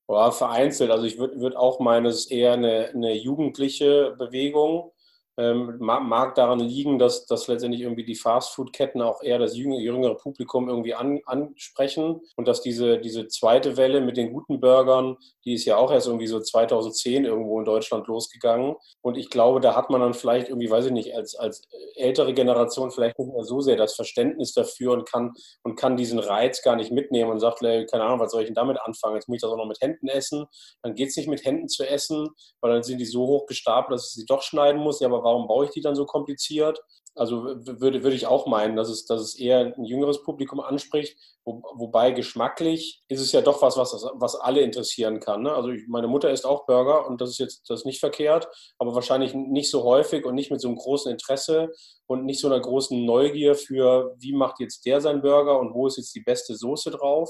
Ja, 0.10 0.32
vereinzelt. 0.32 0.92
Also 0.92 1.06
ich 1.06 1.18
würde 1.18 1.40
würd 1.40 1.56
auch 1.56 1.80
meinen, 1.80 2.06
es 2.06 2.26
ist 2.26 2.32
eher 2.32 2.54
eine, 2.54 2.90
eine 2.94 3.14
jugendliche 3.14 4.16
Bewegung 4.18 4.92
ähm, 5.38 5.78
mag 5.80 6.36
daran 6.36 6.60
liegen, 6.60 7.00
dass, 7.00 7.26
dass 7.26 7.48
letztendlich 7.48 7.82
irgendwie 7.82 8.06
die 8.06 8.16
Fastfood-Ketten 8.16 9.02
auch 9.02 9.24
eher 9.24 9.40
das 9.40 9.56
jüngere 9.58 10.16
Publikum 10.16 10.70
irgendwie 10.70 10.94
an, 10.94 11.22
ansprechen 11.26 12.22
und 12.36 12.48
dass 12.48 12.62
diese, 12.62 13.00
diese 13.00 13.28
zweite 13.28 13.76
Welle 13.76 14.02
mit 14.02 14.16
den 14.18 14.32
guten 14.32 14.60
Burgern, 14.60 15.18
die 15.46 15.54
ist 15.54 15.66
ja 15.66 15.78
auch 15.78 15.92
erst 15.92 16.08
irgendwie 16.08 16.28
so 16.28 16.40
2010 16.40 17.26
irgendwo 17.26 17.60
in 17.60 17.66
Deutschland 17.66 18.08
losgegangen. 18.08 18.76
Und 19.02 19.18
ich 19.18 19.30
glaube, 19.30 19.60
da 19.60 19.76
hat 19.76 19.90
man 19.90 20.02
dann 20.02 20.14
vielleicht 20.14 20.50
irgendwie, 20.50 20.70
weiß 20.70 20.86
ich 20.86 20.92
nicht, 20.92 21.16
als, 21.16 21.36
als 21.36 21.64
ältere 21.96 22.34
Generation 22.34 22.92
vielleicht 22.92 23.18
nicht 23.18 23.34
mehr 23.34 23.44
so 23.44 23.60
sehr 23.60 23.76
das 23.76 23.96
Verständnis 23.96 24.54
dafür 24.54 24.94
und 24.94 25.10
kann, 25.10 25.34
und 25.64 25.76
kann 25.76 25.98
diesen 25.98 26.20
Reiz 26.20 26.62
gar 26.62 26.76
nicht 26.76 26.92
mitnehmen 26.92 27.32
und 27.32 27.40
sagt, 27.40 27.60
keine 27.60 28.04
Ahnung, 28.04 28.20
was 28.20 28.32
soll 28.32 28.42
ich 28.42 28.48
denn 28.48 28.56
damit 28.56 28.78
anfangen? 28.82 29.16
Jetzt 29.16 29.28
muss 29.28 29.38
ich 29.38 29.42
das 29.42 29.52
auch 29.52 29.58
noch 29.58 29.68
mit 29.68 29.82
Händen 29.82 30.08
essen. 30.10 30.46
Dann 30.84 30.94
geht 30.94 31.10
es 31.10 31.18
nicht 31.18 31.28
mit 31.28 31.44
Händen 31.44 31.68
zu 31.68 31.88
essen, 31.88 32.30
weil 32.62 32.72
dann 32.72 32.84
sind 32.84 33.00
die 33.00 33.06
so 33.06 33.26
hoch 33.26 33.46
gestapelt, 33.48 33.98
dass 33.98 34.10
ich 34.10 34.22
sie 34.22 34.26
doch 34.26 34.44
schneiden 34.44 34.82
muss. 34.82 35.00
Ja, 35.00 35.08
aber 35.08 35.23
warum 35.24 35.48
baue 35.48 35.66
ich 35.66 35.72
die 35.72 35.82
dann 35.82 35.96
so 35.96 36.06
kompliziert? 36.06 36.82
Also 37.16 37.44
würde, 37.44 38.04
würde 38.04 38.16
ich 38.16 38.26
auch 38.26 38.48
meinen, 38.48 38.76
dass 38.76 38.90
es, 38.90 39.06
dass 39.06 39.22
es 39.22 39.38
eher 39.38 39.60
ein 39.60 39.86
jüngeres 39.86 40.24
Publikum 40.24 40.60
anspricht, 40.60 41.16
wo, 41.46 41.62
wobei 41.76 42.10
geschmacklich 42.12 43.04
ist 43.08 43.22
es 43.22 43.32
ja 43.32 43.42
doch 43.42 43.62
was, 43.62 43.78
was, 43.78 43.94
was 44.16 44.36
alle 44.36 44.62
interessieren 44.62 45.20
kann. 45.20 45.44
Ne? 45.44 45.54
Also 45.54 45.70
ich, 45.70 45.88
meine 45.88 46.08
Mutter 46.08 46.32
isst 46.32 46.46
auch 46.46 46.66
Burger 46.66 47.08
und 47.08 47.22
das 47.22 47.30
ist 47.30 47.38
jetzt 47.38 47.70
das 47.70 47.82
ist 47.82 47.86
nicht 47.86 48.00
verkehrt, 48.00 48.48
aber 48.80 48.96
wahrscheinlich 48.96 49.36
nicht 49.36 49.70
so 49.70 49.84
häufig 49.84 50.26
und 50.26 50.34
nicht 50.34 50.50
mit 50.50 50.60
so 50.60 50.68
einem 50.68 50.78
großen 50.78 51.12
Interesse 51.12 51.72
und 52.08 52.26
nicht 52.26 52.40
so 52.40 52.48
einer 52.48 52.60
großen 52.60 53.06
Neugier 53.06 53.54
für, 53.54 54.16
wie 54.18 54.34
macht 54.34 54.60
jetzt 54.60 54.84
der 54.86 55.00
seinen 55.00 55.22
Burger 55.22 55.60
und 55.60 55.76
wo 55.76 55.86
ist 55.86 55.98
jetzt 55.98 56.16
die 56.16 56.24
beste 56.24 56.56
Soße 56.56 56.90
drauf 56.90 57.30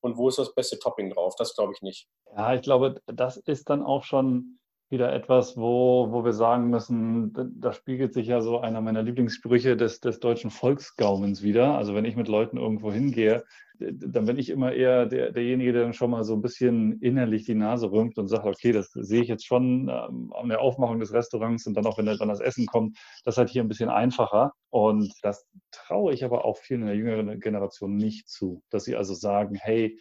und 0.00 0.16
wo 0.16 0.28
ist 0.28 0.38
das 0.38 0.54
beste 0.54 0.78
Topping 0.78 1.10
drauf. 1.10 1.34
Das 1.36 1.56
glaube 1.56 1.72
ich 1.74 1.82
nicht. 1.82 2.06
Ja, 2.36 2.54
ich 2.54 2.62
glaube, 2.62 3.00
das 3.06 3.38
ist 3.38 3.68
dann 3.68 3.82
auch 3.82 4.04
schon 4.04 4.58
wieder 4.94 5.12
etwas, 5.12 5.56
wo, 5.56 6.08
wo 6.10 6.24
wir 6.24 6.32
sagen 6.32 6.70
müssen, 6.70 7.34
da 7.60 7.72
spiegelt 7.72 8.14
sich 8.14 8.28
ja 8.28 8.40
so 8.40 8.60
einer 8.60 8.80
meiner 8.80 9.02
Lieblingssprüche 9.02 9.76
des, 9.76 10.00
des 10.00 10.20
deutschen 10.20 10.50
Volksgaumens 10.50 11.42
wieder. 11.42 11.76
Also 11.76 11.94
wenn 11.94 12.06
ich 12.06 12.16
mit 12.16 12.28
Leuten 12.28 12.56
irgendwo 12.56 12.90
hingehe, 12.92 13.44
dann 13.78 14.24
bin 14.26 14.38
ich 14.38 14.50
immer 14.50 14.72
eher 14.72 15.06
der, 15.06 15.32
derjenige, 15.32 15.72
der 15.72 15.82
dann 15.82 15.92
schon 15.92 16.10
mal 16.10 16.22
so 16.24 16.34
ein 16.34 16.42
bisschen 16.42 17.00
innerlich 17.00 17.44
die 17.44 17.56
Nase 17.56 17.90
rümpft 17.90 18.18
und 18.18 18.28
sagt, 18.28 18.46
okay, 18.46 18.72
das 18.72 18.90
sehe 18.92 19.22
ich 19.22 19.28
jetzt 19.28 19.44
schon 19.44 19.88
ähm, 19.88 20.32
an 20.32 20.48
der 20.48 20.60
Aufmachung 20.60 21.00
des 21.00 21.12
Restaurants 21.12 21.66
und 21.66 21.74
dann 21.74 21.86
auch, 21.86 21.98
wenn 21.98 22.06
dann 22.06 22.28
das 22.28 22.40
Essen 22.40 22.66
kommt, 22.66 22.96
das 23.24 23.34
ist 23.34 23.38
halt 23.38 23.50
hier 23.50 23.62
ein 23.62 23.68
bisschen 23.68 23.90
einfacher. 23.90 24.52
Und 24.70 25.12
das 25.22 25.46
traue 25.72 26.14
ich 26.14 26.24
aber 26.24 26.44
auch 26.44 26.56
vielen 26.56 26.82
in 26.82 26.86
der 26.86 26.96
jüngeren 26.96 27.40
Generation 27.40 27.96
nicht 27.96 28.28
zu, 28.28 28.62
dass 28.70 28.84
sie 28.84 28.94
also 28.96 29.14
sagen, 29.14 29.56
hey, 29.56 29.98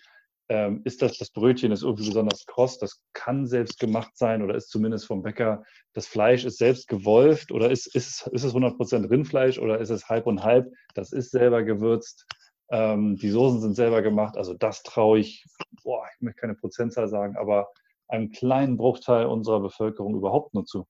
ähm, 0.50 0.82
ist 0.84 1.02
das, 1.02 1.18
das 1.18 1.30
Brötchen 1.30 1.72
ist 1.72 1.84
irgendwie 1.84 2.08
besonders 2.08 2.46
kross, 2.46 2.78
das 2.78 3.02
kann 3.14 3.48
selbst 3.48 3.80
gemacht 3.80 4.12
sein 4.16 4.42
oder 4.42 4.56
ist 4.56 4.70
zumindest 4.70 5.06
vom 5.06 5.24
Bäcker, 5.24 5.64
das 5.94 6.08
Fleisch 6.08 6.44
ist 6.46 6.58
selbst 6.58 6.88
gewolft 6.88 7.52
oder 7.52 7.72
ist, 7.72 7.88
ist, 7.96 8.28
ist 8.28 8.44
es 8.44 8.54
100% 8.54 9.10
Rindfleisch 9.10 9.60
oder 9.60 9.80
ist 9.80 9.90
es 9.90 10.10
halb 10.10 10.28
und 10.28 10.44
halb, 10.44 10.72
das 10.96 11.12
ist 11.12 11.32
selber 11.32 11.64
gewürzt, 11.64 12.26
ähm, 12.72 13.16
die 13.16 13.30
Soßen 13.30 13.62
sind 13.62 13.76
selber 13.76 14.02
gemacht, 14.02 14.38
also 14.38 14.54
das 14.54 14.84
traue 14.84 15.20
ich, 15.20 15.46
boah, 15.84 16.06
ich 16.14 16.22
möchte 16.22 16.42
keine 16.42 16.56
Prozentzahl 16.56 17.08
sagen, 17.08 17.38
aber 17.38 17.70
einem 18.08 18.32
kleinen 18.32 18.78
Bruchteil 18.78 19.26
unserer 19.26 19.60
Bevölkerung 19.60 20.16
überhaupt 20.16 20.54
nur 20.54 20.66
zu. 20.66 20.86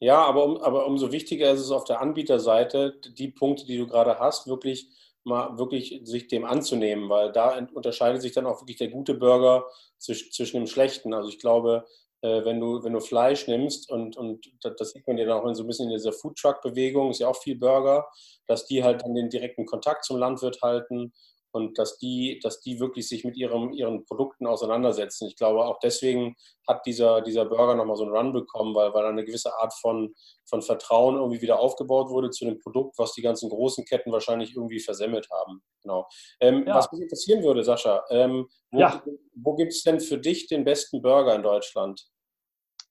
Ja, 0.00 0.24
aber, 0.24 0.44
um, 0.44 0.56
aber 0.58 0.86
umso 0.86 1.12
wichtiger 1.12 1.50
ist 1.50 1.60
es 1.60 1.70
auf 1.70 1.84
der 1.84 2.00
Anbieterseite, 2.00 2.98
die 3.18 3.28
Punkte, 3.28 3.66
die 3.66 3.76
du 3.76 3.86
gerade 3.86 4.18
hast, 4.18 4.46
wirklich 4.46 4.88
mal 5.24 5.58
wirklich 5.58 6.00
sich 6.04 6.28
dem 6.28 6.44
anzunehmen, 6.44 7.08
weil 7.08 7.32
da 7.32 7.58
unterscheidet 7.74 8.22
sich 8.22 8.32
dann 8.32 8.46
auch 8.46 8.62
wirklich 8.62 8.78
der 8.78 8.88
gute 8.88 9.14
Burger 9.14 9.66
zwischen 9.98 10.56
dem 10.56 10.66
schlechten. 10.66 11.12
Also 11.12 11.28
ich 11.28 11.38
glaube, 11.38 11.84
äh, 12.22 12.44
wenn 12.44 12.60
du, 12.60 12.82
wenn 12.82 12.92
du 12.92 13.00
Fleisch 13.00 13.46
nimmst 13.46 13.90
und, 13.90 14.16
und 14.16 14.46
das 14.62 14.90
sieht 14.90 15.06
man 15.06 15.18
ja 15.18 15.26
dann 15.26 15.40
auch 15.40 15.54
so 15.54 15.62
ein 15.62 15.66
bisschen 15.66 15.90
in 15.90 15.96
dieser 15.96 16.12
Foodtruck-Bewegung, 16.12 17.10
ist 17.10 17.20
ja 17.20 17.28
auch 17.28 17.36
viel 17.36 17.56
Burger, 17.56 18.06
dass 18.46 18.66
die 18.66 18.82
halt 18.82 19.02
dann 19.02 19.14
den 19.14 19.30
direkten 19.30 19.66
Kontakt 19.66 20.04
zum 20.04 20.18
Landwirt 20.18 20.60
halten 20.62 21.12
und 21.52 21.78
dass 21.78 21.98
die, 21.98 22.40
dass 22.42 22.60
die 22.60 22.80
wirklich 22.80 23.08
sich 23.08 23.24
mit 23.24 23.36
ihrem, 23.36 23.72
ihren 23.72 24.04
Produkten 24.04 24.46
auseinandersetzen. 24.46 25.26
Ich 25.26 25.36
glaube, 25.36 25.64
auch 25.64 25.78
deswegen 25.80 26.36
hat 26.68 26.86
dieser, 26.86 27.20
dieser 27.22 27.44
Burger 27.44 27.74
nochmal 27.74 27.96
so 27.96 28.04
einen 28.04 28.14
Run 28.14 28.32
bekommen, 28.32 28.74
weil, 28.74 28.94
weil 28.94 29.04
eine 29.04 29.24
gewisse 29.24 29.52
Art 29.58 29.74
von, 29.74 30.14
von 30.48 30.62
Vertrauen 30.62 31.16
irgendwie 31.16 31.42
wieder 31.42 31.58
aufgebaut 31.58 32.10
wurde 32.10 32.30
zu 32.30 32.44
dem 32.44 32.58
Produkt, 32.58 32.98
was 32.98 33.12
die 33.12 33.22
ganzen 33.22 33.50
großen 33.50 33.84
Ketten 33.84 34.12
wahrscheinlich 34.12 34.54
irgendwie 34.54 34.80
versemmelt 34.80 35.28
haben. 35.30 35.62
Genau. 35.82 36.06
Ähm, 36.40 36.64
ja. 36.66 36.76
Was 36.76 36.90
mich 36.92 37.02
interessieren 37.02 37.42
würde, 37.42 37.64
Sascha, 37.64 38.04
ähm, 38.10 38.48
wo, 38.70 38.80
ja. 38.80 39.02
wo 39.34 39.54
gibt 39.54 39.72
es 39.72 39.82
denn 39.82 40.00
für 40.00 40.18
dich 40.18 40.46
den 40.46 40.64
besten 40.64 41.02
Burger 41.02 41.34
in 41.34 41.42
Deutschland? 41.42 42.06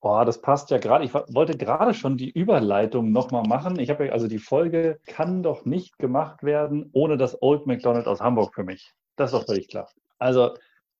Oh, 0.02 0.24
das 0.26 0.42
passt 0.42 0.72
ja 0.72 0.78
gerade. 0.78 1.04
Ich 1.04 1.14
wollte 1.14 1.58
gerade 1.58 1.94
schon 1.94 2.16
die 2.16 2.30
Überleitung 2.30 3.12
nochmal 3.12 3.44
machen. 3.44 3.80
Ich 3.80 3.90
habe 3.90 4.08
ja, 4.08 4.12
also 4.14 4.28
die 4.28 4.40
Folge 4.40 5.00
kann 5.06 5.44
doch 5.44 5.66
nicht 5.66 5.98
gemacht 5.98 6.44
werden 6.44 6.90
ohne 6.94 7.18
das 7.18 7.42
Old 7.42 7.68
McDonald 7.68 8.08
aus 8.08 8.22
Hamburg 8.22 8.56
für 8.56 8.64
mich. 8.64 8.94
Das 9.18 9.34
ist 9.34 9.40
doch 9.40 9.46
völlig 9.46 9.68
klar. 9.68 9.90
Also 10.18 10.52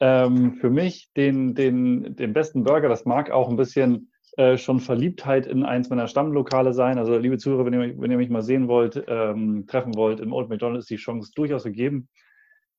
ähm, 0.02 0.56
für 0.56 0.70
mich 0.70 1.12
den, 1.16 1.56
den, 1.56 2.16
den 2.16 2.34
besten 2.34 2.64
Burger, 2.64 2.90
das 2.90 3.06
mag 3.06 3.32
auch 3.32 3.50
ein 3.50 3.56
bisschen 3.56 4.12
äh, 4.38 4.58
schon 4.58 4.82
Verliebtheit 4.82 5.48
in 5.48 5.64
eins 5.64 5.90
meiner 5.90 6.08
Stammlokale 6.08 6.74
sein. 6.74 6.98
Also 6.98 7.18
liebe 7.18 7.38
Zuhörer, 7.38 7.66
wenn 7.66 7.74
ihr, 7.74 8.00
wenn 8.00 8.12
ihr 8.12 8.18
mich 8.18 8.30
mal 8.30 8.42
sehen 8.42 8.68
wollt, 8.68 9.02
ähm, 9.08 9.66
treffen 9.66 9.96
wollt, 9.96 10.20
im 10.20 10.34
Old 10.34 10.50
McDonald 10.50 10.80
ist 10.80 10.90
die 10.90 10.98
Chance 10.98 11.32
durchaus 11.36 11.64
gegeben. 11.64 12.10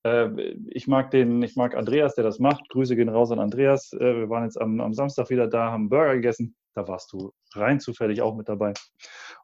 Äh, 0.05 0.55
ich 0.69 0.87
mag 0.87 1.11
den, 1.11 1.43
ich 1.43 1.57
mag 1.57 1.77
Andreas, 1.77 2.15
der 2.15 2.25
das 2.25 2.39
macht. 2.39 2.69
Grüße 2.71 2.97
gehen 2.97 3.09
raus 3.09 3.31
an 3.31 3.39
Andreas. 3.39 3.93
Äh, 3.93 4.17
wir 4.17 4.31
waren 4.31 4.45
jetzt 4.45 4.61
am, 4.61 4.81
am 4.81 4.95
Samstag 4.95 5.31
wieder 5.31 5.47
da, 5.47 5.71
haben 5.71 5.89
Burger 5.89 6.15
gegessen. 6.15 6.57
Da 6.75 6.87
warst 6.89 7.13
du 7.13 7.33
rein 7.55 7.81
zufällig 7.81 8.23
auch 8.23 8.35
mit 8.35 8.49
dabei. 8.49 8.73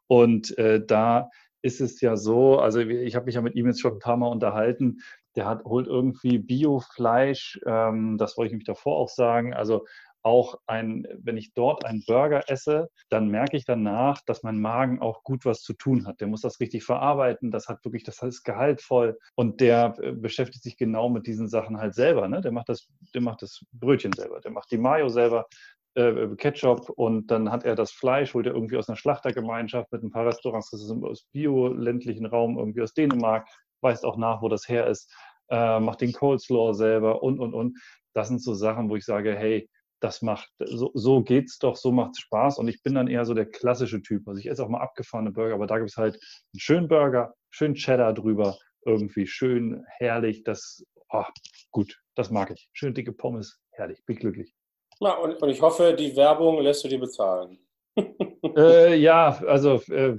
Und 0.07 0.57
äh, 0.59 0.85
da 0.85 1.29
ist 1.63 1.81
es 1.81 2.01
ja 2.01 2.17
so, 2.17 2.59
also 2.59 2.81
ich 2.81 3.17
habe 3.17 3.27
mich 3.27 3.35
ja 3.35 3.43
mit 3.43 3.57
ihm 3.57 3.67
jetzt 3.67 3.81
schon 3.81 3.95
ein 3.95 3.99
paar 3.99 4.17
Mal 4.17 4.29
unterhalten. 4.29 4.99
Der 5.35 5.47
hat, 5.47 5.65
holt 5.65 5.87
irgendwie 5.87 6.39
Biofleisch, 6.39 7.61
ähm, 7.67 8.17
das 8.19 8.37
wollte 8.37 8.53
ich 8.53 8.57
mich 8.57 8.65
davor 8.65 8.97
auch 8.97 9.09
sagen. 9.09 9.53
Also 9.53 9.85
auch 10.27 10.59
ein, 10.67 11.07
wenn 11.23 11.37
ich 11.37 11.55
dort 11.55 11.85
einen 11.85 12.03
Burger 12.05 12.51
esse, 12.51 12.91
dann 13.11 13.29
merke 13.29 13.57
ich 13.57 13.65
danach, 13.65 14.21
dass 14.27 14.43
mein 14.43 14.61
Magen 14.61 15.01
auch 15.01 15.23
gut 15.23 15.45
was 15.45 15.63
zu 15.63 15.73
tun 15.73 16.05
hat. 16.05 16.21
Der 16.21 16.27
muss 16.27 16.41
das 16.41 16.59
richtig 16.59 16.83
verarbeiten, 16.83 17.53
das 17.53 17.69
hat 17.69 17.85
wirklich, 17.85 18.03
das 18.03 18.21
ist 18.23 18.43
gehaltvoll 18.43 19.17
und 19.37 19.61
der 19.61 19.95
äh, 20.03 20.11
beschäftigt 20.11 20.65
sich 20.65 20.77
genau 20.77 21.09
mit 21.09 21.29
diesen 21.29 21.47
Sachen 21.47 21.79
halt 21.79 21.95
selber. 21.95 22.27
Ne? 22.27 22.41
Der 22.41 22.51
macht 22.51 22.69
das, 22.69 22.89
der 23.15 23.21
macht 23.21 23.43
das 23.43 23.61
Brötchen 23.73 24.13
selber, 24.15 24.41
der 24.41 24.51
macht 24.51 24.69
die 24.73 24.79
Mayo 24.79 25.09
selber, 25.09 25.47
äh, 25.95 26.35
Ketchup 26.37 26.91
und 26.91 27.31
dann 27.31 27.53
hat 27.53 27.65
er 27.65 27.77
das 27.77 27.93
Fleisch, 27.93 28.35
holt 28.35 28.47
er 28.47 28.55
irgendwie 28.55 28.79
aus 28.79 28.89
einer 28.89 28.97
Schlachtergemeinschaft 28.97 29.93
mit 29.93 30.03
ein 30.03 30.11
paar 30.11 30.27
Restaurants, 30.27 30.71
das 30.71 30.83
ist 30.83 30.91
aus 30.91 31.23
bio-ländlichen 31.33 32.27
Raum, 32.27 32.59
irgendwie 32.59 32.83
aus 32.83 32.95
Dänemark, 32.95 33.49
weist 33.81 34.05
auch 34.05 34.17
nach, 34.17 34.43
wo 34.43 34.49
das 34.49 34.69
her 34.69 34.89
ist, 34.89 35.09
äh, 35.51 35.79
macht 35.79 36.01
den 36.01 36.13
Coleslaw 36.13 36.73
selber 36.75 37.23
und, 37.23 37.39
und, 37.39 37.55
und. 37.55 37.79
Das 38.13 38.27
sind 38.27 38.43
so 38.43 38.55
Sachen, 38.55 38.91
wo 38.91 38.97
ich 38.97 39.05
sage, 39.05 39.37
hey, 39.37 39.69
das 40.01 40.23
macht, 40.23 40.51
so, 40.59 40.91
so 40.95 41.23
geht's 41.23 41.59
doch, 41.59 41.77
so 41.77 41.93
macht's 41.93 42.21
Spaß. 42.21 42.59
Und 42.59 42.69
ich 42.69 42.83
bin 42.83 42.95
dann 42.95 43.09
eher 43.09 43.25
so 43.25 43.35
der 43.35 43.47
klassische 43.47 44.03
Typ. 44.03 44.29
Also 44.29 44.39
ich 44.41 44.49
esse 44.49 44.65
auch 44.65 44.69
mal 44.69 44.81
abgefahrene 44.81 45.31
Burger, 45.31 45.55
aber 45.55 45.67
da 45.67 45.79
gibt 45.79 45.91
es 45.91 45.97
halt 45.97 46.15
einen 46.15 46.61
schönen 46.61 46.89
Burger, 46.89 47.35
schön 47.51 47.75
Cheddar 47.75 48.13
drüber, 48.13 48.57
irgendwie 48.85 49.27
schön 49.27 49.85
herrlich. 49.99 50.45
Das, 50.45 50.85
oh, 51.11 51.25
gut, 51.71 51.99
das 52.15 52.31
mag 52.31 52.51
ich. 52.51 52.69
Schön 52.73 52.95
dicke 52.95 53.13
Pommes, 53.13 53.59
herrlich, 53.73 54.05
bin 54.07 54.17
glücklich. 54.17 54.55
Na, 55.01 55.15
und, 55.15 55.43
und 55.43 55.49
ich 55.49 55.61
hoffe, 55.61 55.95
die 55.95 56.17
Werbung 56.17 56.61
lässt 56.61 56.85
du 56.85 56.89
dir 56.89 57.01
bezahlen. 57.01 57.59
äh, 58.57 58.95
ja, 58.97 59.39
also 59.47 59.81
äh, 59.91 60.17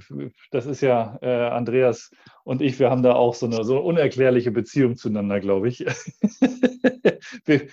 das 0.50 0.66
ist 0.66 0.80
ja 0.80 1.16
äh, 1.22 1.48
Andreas 1.48 2.10
und 2.44 2.60
ich, 2.60 2.78
wir 2.78 2.90
haben 2.90 3.02
da 3.02 3.14
auch 3.14 3.34
so 3.34 3.46
eine 3.46 3.62
so 3.62 3.78
unerklärliche 3.78 4.50
Beziehung 4.50 4.96
zueinander, 4.96 5.38
glaube 5.40 5.68
ich. 5.68 5.80
wir, 7.44 7.68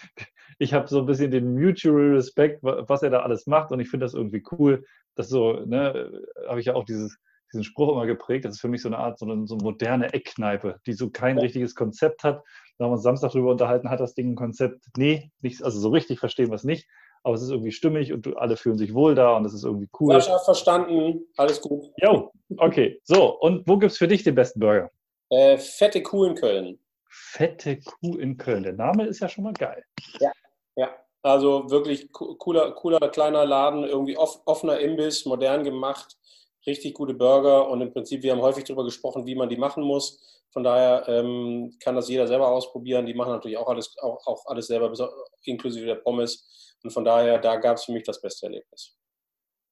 ich 0.57 0.73
habe 0.73 0.87
so 0.87 0.99
ein 0.99 1.05
bisschen 1.05 1.31
den 1.31 1.53
Mutual 1.53 2.15
Respect, 2.15 2.59
was 2.61 3.03
er 3.03 3.09
da 3.09 3.21
alles 3.21 3.47
macht 3.47 3.71
und 3.71 3.79
ich 3.79 3.89
finde 3.89 4.05
das 4.05 4.13
irgendwie 4.13 4.43
cool, 4.51 4.85
dass 5.15 5.29
so, 5.29 5.53
ne, 5.65 6.11
habe 6.47 6.59
ich 6.59 6.67
ja 6.67 6.75
auch 6.75 6.85
dieses, 6.85 7.17
diesen 7.51 7.63
Spruch 7.63 7.91
immer 7.91 8.05
geprägt. 8.05 8.45
Das 8.45 8.55
ist 8.55 8.61
für 8.61 8.67
mich 8.67 8.81
so 8.81 8.89
eine 8.89 8.97
Art, 8.97 9.19
so 9.19 9.25
eine, 9.25 9.47
so 9.47 9.55
eine 9.55 9.63
moderne 9.63 10.13
Eckkneipe, 10.13 10.79
die 10.85 10.93
so 10.93 11.09
kein 11.09 11.37
richtiges 11.37 11.75
Konzept 11.75 12.23
hat. 12.23 12.43
Da 12.77 12.85
haben 12.85 12.91
wir 12.91 12.95
uns 12.95 13.03
Samstag 13.03 13.31
drüber 13.31 13.51
unterhalten, 13.51 13.89
hat 13.89 13.99
das 13.99 14.13
Ding 14.13 14.31
ein 14.31 14.35
Konzept? 14.35 14.85
Nee, 14.97 15.31
nicht, 15.41 15.63
also 15.63 15.79
so 15.79 15.89
richtig 15.89 16.19
verstehen 16.19 16.49
wir 16.49 16.55
es 16.55 16.63
nicht. 16.63 16.87
Aber 17.23 17.33
es 17.33 17.41
ist 17.41 17.49
irgendwie 17.49 17.71
stimmig 17.71 18.13
und 18.13 18.37
alle 18.37 18.55
fühlen 18.55 18.77
sich 18.77 18.93
wohl 18.93 19.15
da 19.15 19.35
und 19.35 19.45
es 19.45 19.53
ist 19.53 19.63
irgendwie 19.63 19.89
cool. 19.99 20.13
Sascha, 20.13 20.37
verstanden. 20.39 21.25
Alles 21.37 21.59
gut. 21.59 21.85
Jo, 21.97 22.31
okay. 22.57 22.99
So, 23.03 23.39
und 23.39 23.67
wo 23.67 23.77
gibt 23.77 23.93
es 23.93 23.97
für 23.97 24.07
dich 24.07 24.23
den 24.23 24.35
besten 24.35 24.59
Burger? 24.59 24.91
Äh, 25.31 25.57
fette 25.57 26.03
Kuh 26.03 26.25
in 26.25 26.35
Köln. 26.35 26.77
Fette 27.09 27.79
Kuh 27.79 28.17
in 28.17 28.37
Köln. 28.37 28.61
Der 28.61 28.73
Name 28.73 29.07
ist 29.07 29.21
ja 29.21 29.29
schon 29.29 29.45
mal 29.45 29.53
geil. 29.53 29.83
Ja, 30.19 30.31
ja. 30.75 30.95
Also 31.21 31.71
wirklich 31.71 32.11
cooler, 32.11 32.71
cooler 32.73 33.09
kleiner 33.09 33.45
Laden, 33.45 33.83
irgendwie 33.83 34.15
offener 34.15 34.79
Imbiss, 34.79 35.25
modern 35.25 35.63
gemacht, 35.63 36.17
richtig 36.67 36.93
gute 36.93 37.15
Burger 37.15 37.67
und 37.67 37.81
im 37.81 37.91
Prinzip, 37.91 38.21
wir 38.21 38.31
haben 38.31 38.41
häufig 38.41 38.63
darüber 38.63 38.83
gesprochen, 38.83 39.25
wie 39.25 39.33
man 39.33 39.49
die 39.49 39.57
machen 39.57 39.83
muss. 39.83 40.45
Von 40.51 40.63
daher 40.63 41.07
ähm, 41.07 41.75
kann 41.79 41.95
das 41.95 42.09
jeder 42.09 42.27
selber 42.27 42.47
ausprobieren. 42.47 43.05
Die 43.05 43.13
machen 43.13 43.31
natürlich 43.31 43.57
auch 43.57 43.67
alles, 43.67 43.97
auch, 43.97 44.25
auch 44.27 44.45
alles 44.45 44.67
selber, 44.67 44.93
inklusive 45.43 45.85
der 45.85 45.95
Pommes. 45.95 46.77
Und 46.83 46.91
von 46.91 47.03
daher, 47.03 47.39
da 47.39 47.55
gab 47.57 47.77
es 47.77 47.85
für 47.85 47.91
mich 47.91 48.03
das 48.03 48.21
beste 48.21 48.45
Erlebnis. 48.45 48.95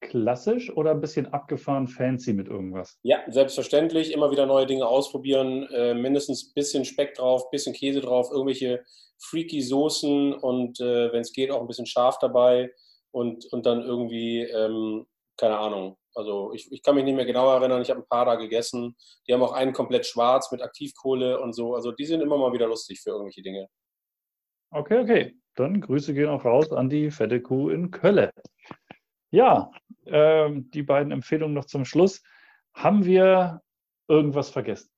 Klassisch 0.08 0.70
oder 0.76 0.92
ein 0.92 1.00
bisschen 1.00 1.32
abgefahren 1.32 1.88
fancy 1.88 2.32
mit 2.32 2.48
irgendwas? 2.48 2.98
Ja, 3.02 3.18
selbstverständlich. 3.28 4.12
Immer 4.12 4.30
wieder 4.30 4.46
neue 4.46 4.66
Dinge 4.66 4.86
ausprobieren. 4.86 5.66
Äh, 5.72 5.94
mindestens 5.94 6.48
ein 6.48 6.54
bisschen 6.54 6.84
Speck 6.84 7.14
drauf, 7.14 7.44
ein 7.44 7.50
bisschen 7.50 7.74
Käse 7.74 8.00
drauf, 8.00 8.30
irgendwelche 8.30 8.84
freaky 9.18 9.62
Soßen 9.62 10.34
und 10.34 10.80
äh, 10.80 11.12
wenn 11.12 11.20
es 11.20 11.32
geht 11.32 11.50
auch 11.50 11.60
ein 11.60 11.66
bisschen 11.66 11.86
scharf 11.86 12.18
dabei 12.18 12.72
und, 13.10 13.46
und 13.52 13.64
dann 13.66 13.82
irgendwie, 13.82 14.42
ähm, 14.42 15.06
keine 15.36 15.58
Ahnung. 15.58 15.96
Also 16.14 16.52
ich, 16.52 16.70
ich 16.70 16.82
kann 16.82 16.94
mich 16.94 17.04
nicht 17.04 17.16
mehr 17.16 17.24
genau 17.24 17.50
erinnern, 17.50 17.82
ich 17.82 17.90
habe 17.90 18.00
ein 18.00 18.08
paar 18.08 18.24
da 18.24 18.36
gegessen. 18.36 18.96
Die 19.26 19.32
haben 19.32 19.42
auch 19.42 19.52
einen 19.52 19.72
komplett 19.72 20.06
schwarz 20.06 20.52
mit 20.52 20.62
Aktivkohle 20.62 21.40
und 21.40 21.54
so. 21.54 21.74
Also 21.74 21.90
die 21.90 22.04
sind 22.04 22.20
immer 22.20 22.38
mal 22.38 22.52
wieder 22.52 22.68
lustig 22.68 23.00
für 23.00 23.10
irgendwelche 23.10 23.42
Dinge. 23.42 23.68
Okay, 24.70 24.98
okay. 24.98 25.34
Dann 25.56 25.80
Grüße 25.80 26.14
gehen 26.14 26.28
auch 26.28 26.44
raus 26.44 26.72
an 26.72 26.88
die 26.88 27.10
fette 27.10 27.40
Kuh 27.40 27.70
in 27.70 27.90
Kölle. 27.90 28.30
Ja, 29.34 29.72
äh, 30.04 30.48
die 30.52 30.84
beiden 30.84 31.10
Empfehlungen 31.10 31.54
noch 31.54 31.64
zum 31.64 31.84
Schluss. 31.84 32.22
Haben 32.72 33.04
wir 33.04 33.62
irgendwas 34.06 34.48
vergessen? 34.48 34.90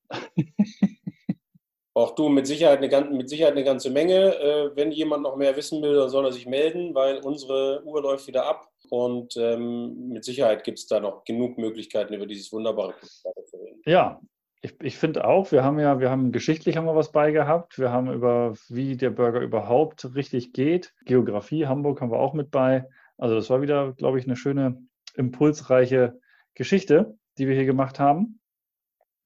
Auch 1.95 2.15
du 2.15 2.29
mit 2.29 2.47
Sicherheit 2.47 2.83
eine, 2.83 3.11
mit 3.11 3.31
Sicherheit 3.31 3.55
eine 3.55 3.65
ganze 3.65 3.89
Menge. 3.89 4.35
Äh, 4.39 4.77
wenn 4.77 4.93
jemand 4.93 5.23
noch 5.23 5.37
mehr 5.37 5.57
wissen 5.57 5.81
will, 5.81 5.95
dann 5.95 6.11
soll 6.11 6.27
er 6.27 6.33
sich 6.33 6.45
melden, 6.45 6.95
weil 6.95 7.21
unsere 7.21 7.83
Uhr 7.87 8.03
läuft 8.03 8.27
wieder 8.27 8.45
ab. 8.45 8.69
Und 8.91 9.39
ähm, 9.39 10.11
mit 10.11 10.23
Sicherheit 10.23 10.65
gibt 10.65 10.81
es 10.81 10.87
da 10.87 11.01
noch 11.01 11.25
genug 11.25 11.57
Möglichkeiten, 11.57 12.13
über 12.13 12.27
dieses 12.27 12.53
wunderbare 12.53 12.93
Produkt 12.93 13.49
zu 13.49 13.57
reden. 13.57 13.81
Ja, 13.87 14.21
ich, 14.61 14.75
ich 14.83 14.99
finde 14.99 15.27
auch, 15.27 15.51
wir 15.51 15.65
haben 15.65 15.79
ja, 15.79 15.99
wir 15.99 16.11
haben 16.11 16.31
geschichtlich 16.31 16.77
haben 16.77 16.85
wir 16.85 16.95
was 16.95 17.11
beigehabt. 17.11 17.79
Wir 17.79 17.91
haben 17.91 18.13
über, 18.13 18.53
wie 18.69 18.99
der 18.99 19.11
Burger 19.11 19.41
überhaupt 19.41 20.15
richtig 20.15 20.53
geht. 20.53 20.93
Geografie, 21.07 21.67
Hamburg 21.67 22.03
haben 22.03 22.11
wir 22.11 22.21
auch 22.21 22.35
mit 22.35 22.51
bei. 22.51 22.85
Also 23.19 23.35
das 23.35 23.51
war 23.51 23.63
wieder, 23.63 23.93
glaube 23.93 24.19
ich, 24.19 24.27
eine 24.27 24.37
schöne, 24.37 24.83
impulsreiche 25.15 26.19
Geschichte, 26.55 27.17
die 27.39 27.49
wir 27.49 27.55
hier 27.55 27.65
gemacht 27.65 27.99
haben. 27.99 28.41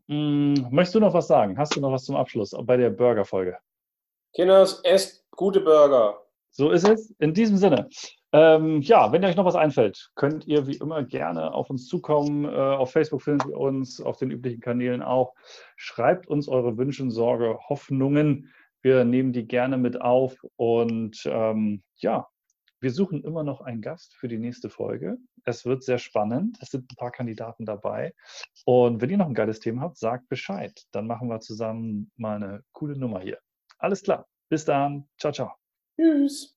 Hm, 0.09 0.69
möchtest 0.71 0.97
du 0.97 1.01
noch 1.01 1.15
was 1.15 1.27
sagen? 1.27 1.59
Hast 1.59 1.77
du 1.77 1.81
noch 1.81 1.93
was 1.93 2.05
zum 2.05 2.17
Abschluss 2.17 2.55
bei 2.65 2.77
der 2.77 2.91
Burger-Folge? 2.91 3.59
Kinders, 4.35 4.81
esst 4.85 5.25
gute 5.31 5.61
Burger. 5.61 6.21
So 6.51 6.71
ist 6.71 6.89
es. 6.89 7.11
In 7.19 7.33
diesem 7.35 7.57
Sinne. 7.57 7.89
Ähm, 8.33 8.81
ja, 8.81 9.11
wenn 9.11 9.25
euch 9.25 9.35
noch 9.35 9.45
was 9.45 9.57
einfällt, 9.57 10.11
könnt 10.15 10.47
ihr 10.47 10.67
wie 10.69 10.77
immer 10.77 11.03
gerne 11.03 11.53
auf 11.53 11.69
uns 11.69 11.89
zukommen. 11.89 12.45
Äh, 12.45 12.49
auf 12.49 12.93
Facebook 12.93 13.23
finden 13.23 13.49
Sie 13.49 13.55
uns, 13.55 14.01
auf 14.01 14.19
den 14.19 14.31
üblichen 14.31 14.61
Kanälen 14.61 15.03
auch. 15.03 15.35
Schreibt 15.77 16.29
uns 16.29 16.49
eure 16.49 16.77
Wünsche, 16.77 17.11
Sorge, 17.11 17.59
Hoffnungen. 17.69 18.53
Wir 18.83 19.05
nehmen 19.05 19.33
die 19.33 19.47
gerne 19.47 19.79
mit 19.79 20.01
auf. 20.01 20.37
Und 20.57 21.23
ähm, 21.27 21.83
ja, 21.97 22.29
wir 22.81 22.91
suchen 22.91 23.23
immer 23.25 23.45
noch 23.45 23.61
einen 23.61 23.83
Gast 23.83 24.15
für 24.15 24.29
die 24.29 24.39
nächste 24.39 24.71
Folge. 24.71 25.19
Es 25.45 25.67
wird 25.67 25.83
sehr 25.83 25.99
spannend. 25.99 26.59
Es 26.61 26.71
sind 26.71 26.91
ein 26.91 26.97
paar 26.97 27.11
Kandidaten 27.11 27.67
dabei. 27.67 28.15
Und 28.65 29.01
wenn 29.01 29.11
ihr 29.11 29.19
noch 29.19 29.27
ein 29.27 29.35
geiles 29.35 29.61
Thema 29.61 29.83
habt, 29.83 29.99
sagt 29.99 30.29
Bescheid. 30.29 30.83
Dann 30.91 31.07
machen 31.07 31.29
wir 31.29 31.41
zusammen 31.41 32.11
mal 32.17 32.37
eine 32.37 32.65
coole 32.73 32.99
Nummer 32.99 33.21
hier. 33.21 33.39
Alles 33.79 34.03
klar. 34.03 34.27
Bis 34.49 34.65
dann. 34.65 35.09
Ciao, 35.19 35.33
ciao. 35.33 35.53
Tschüss. 35.97 36.57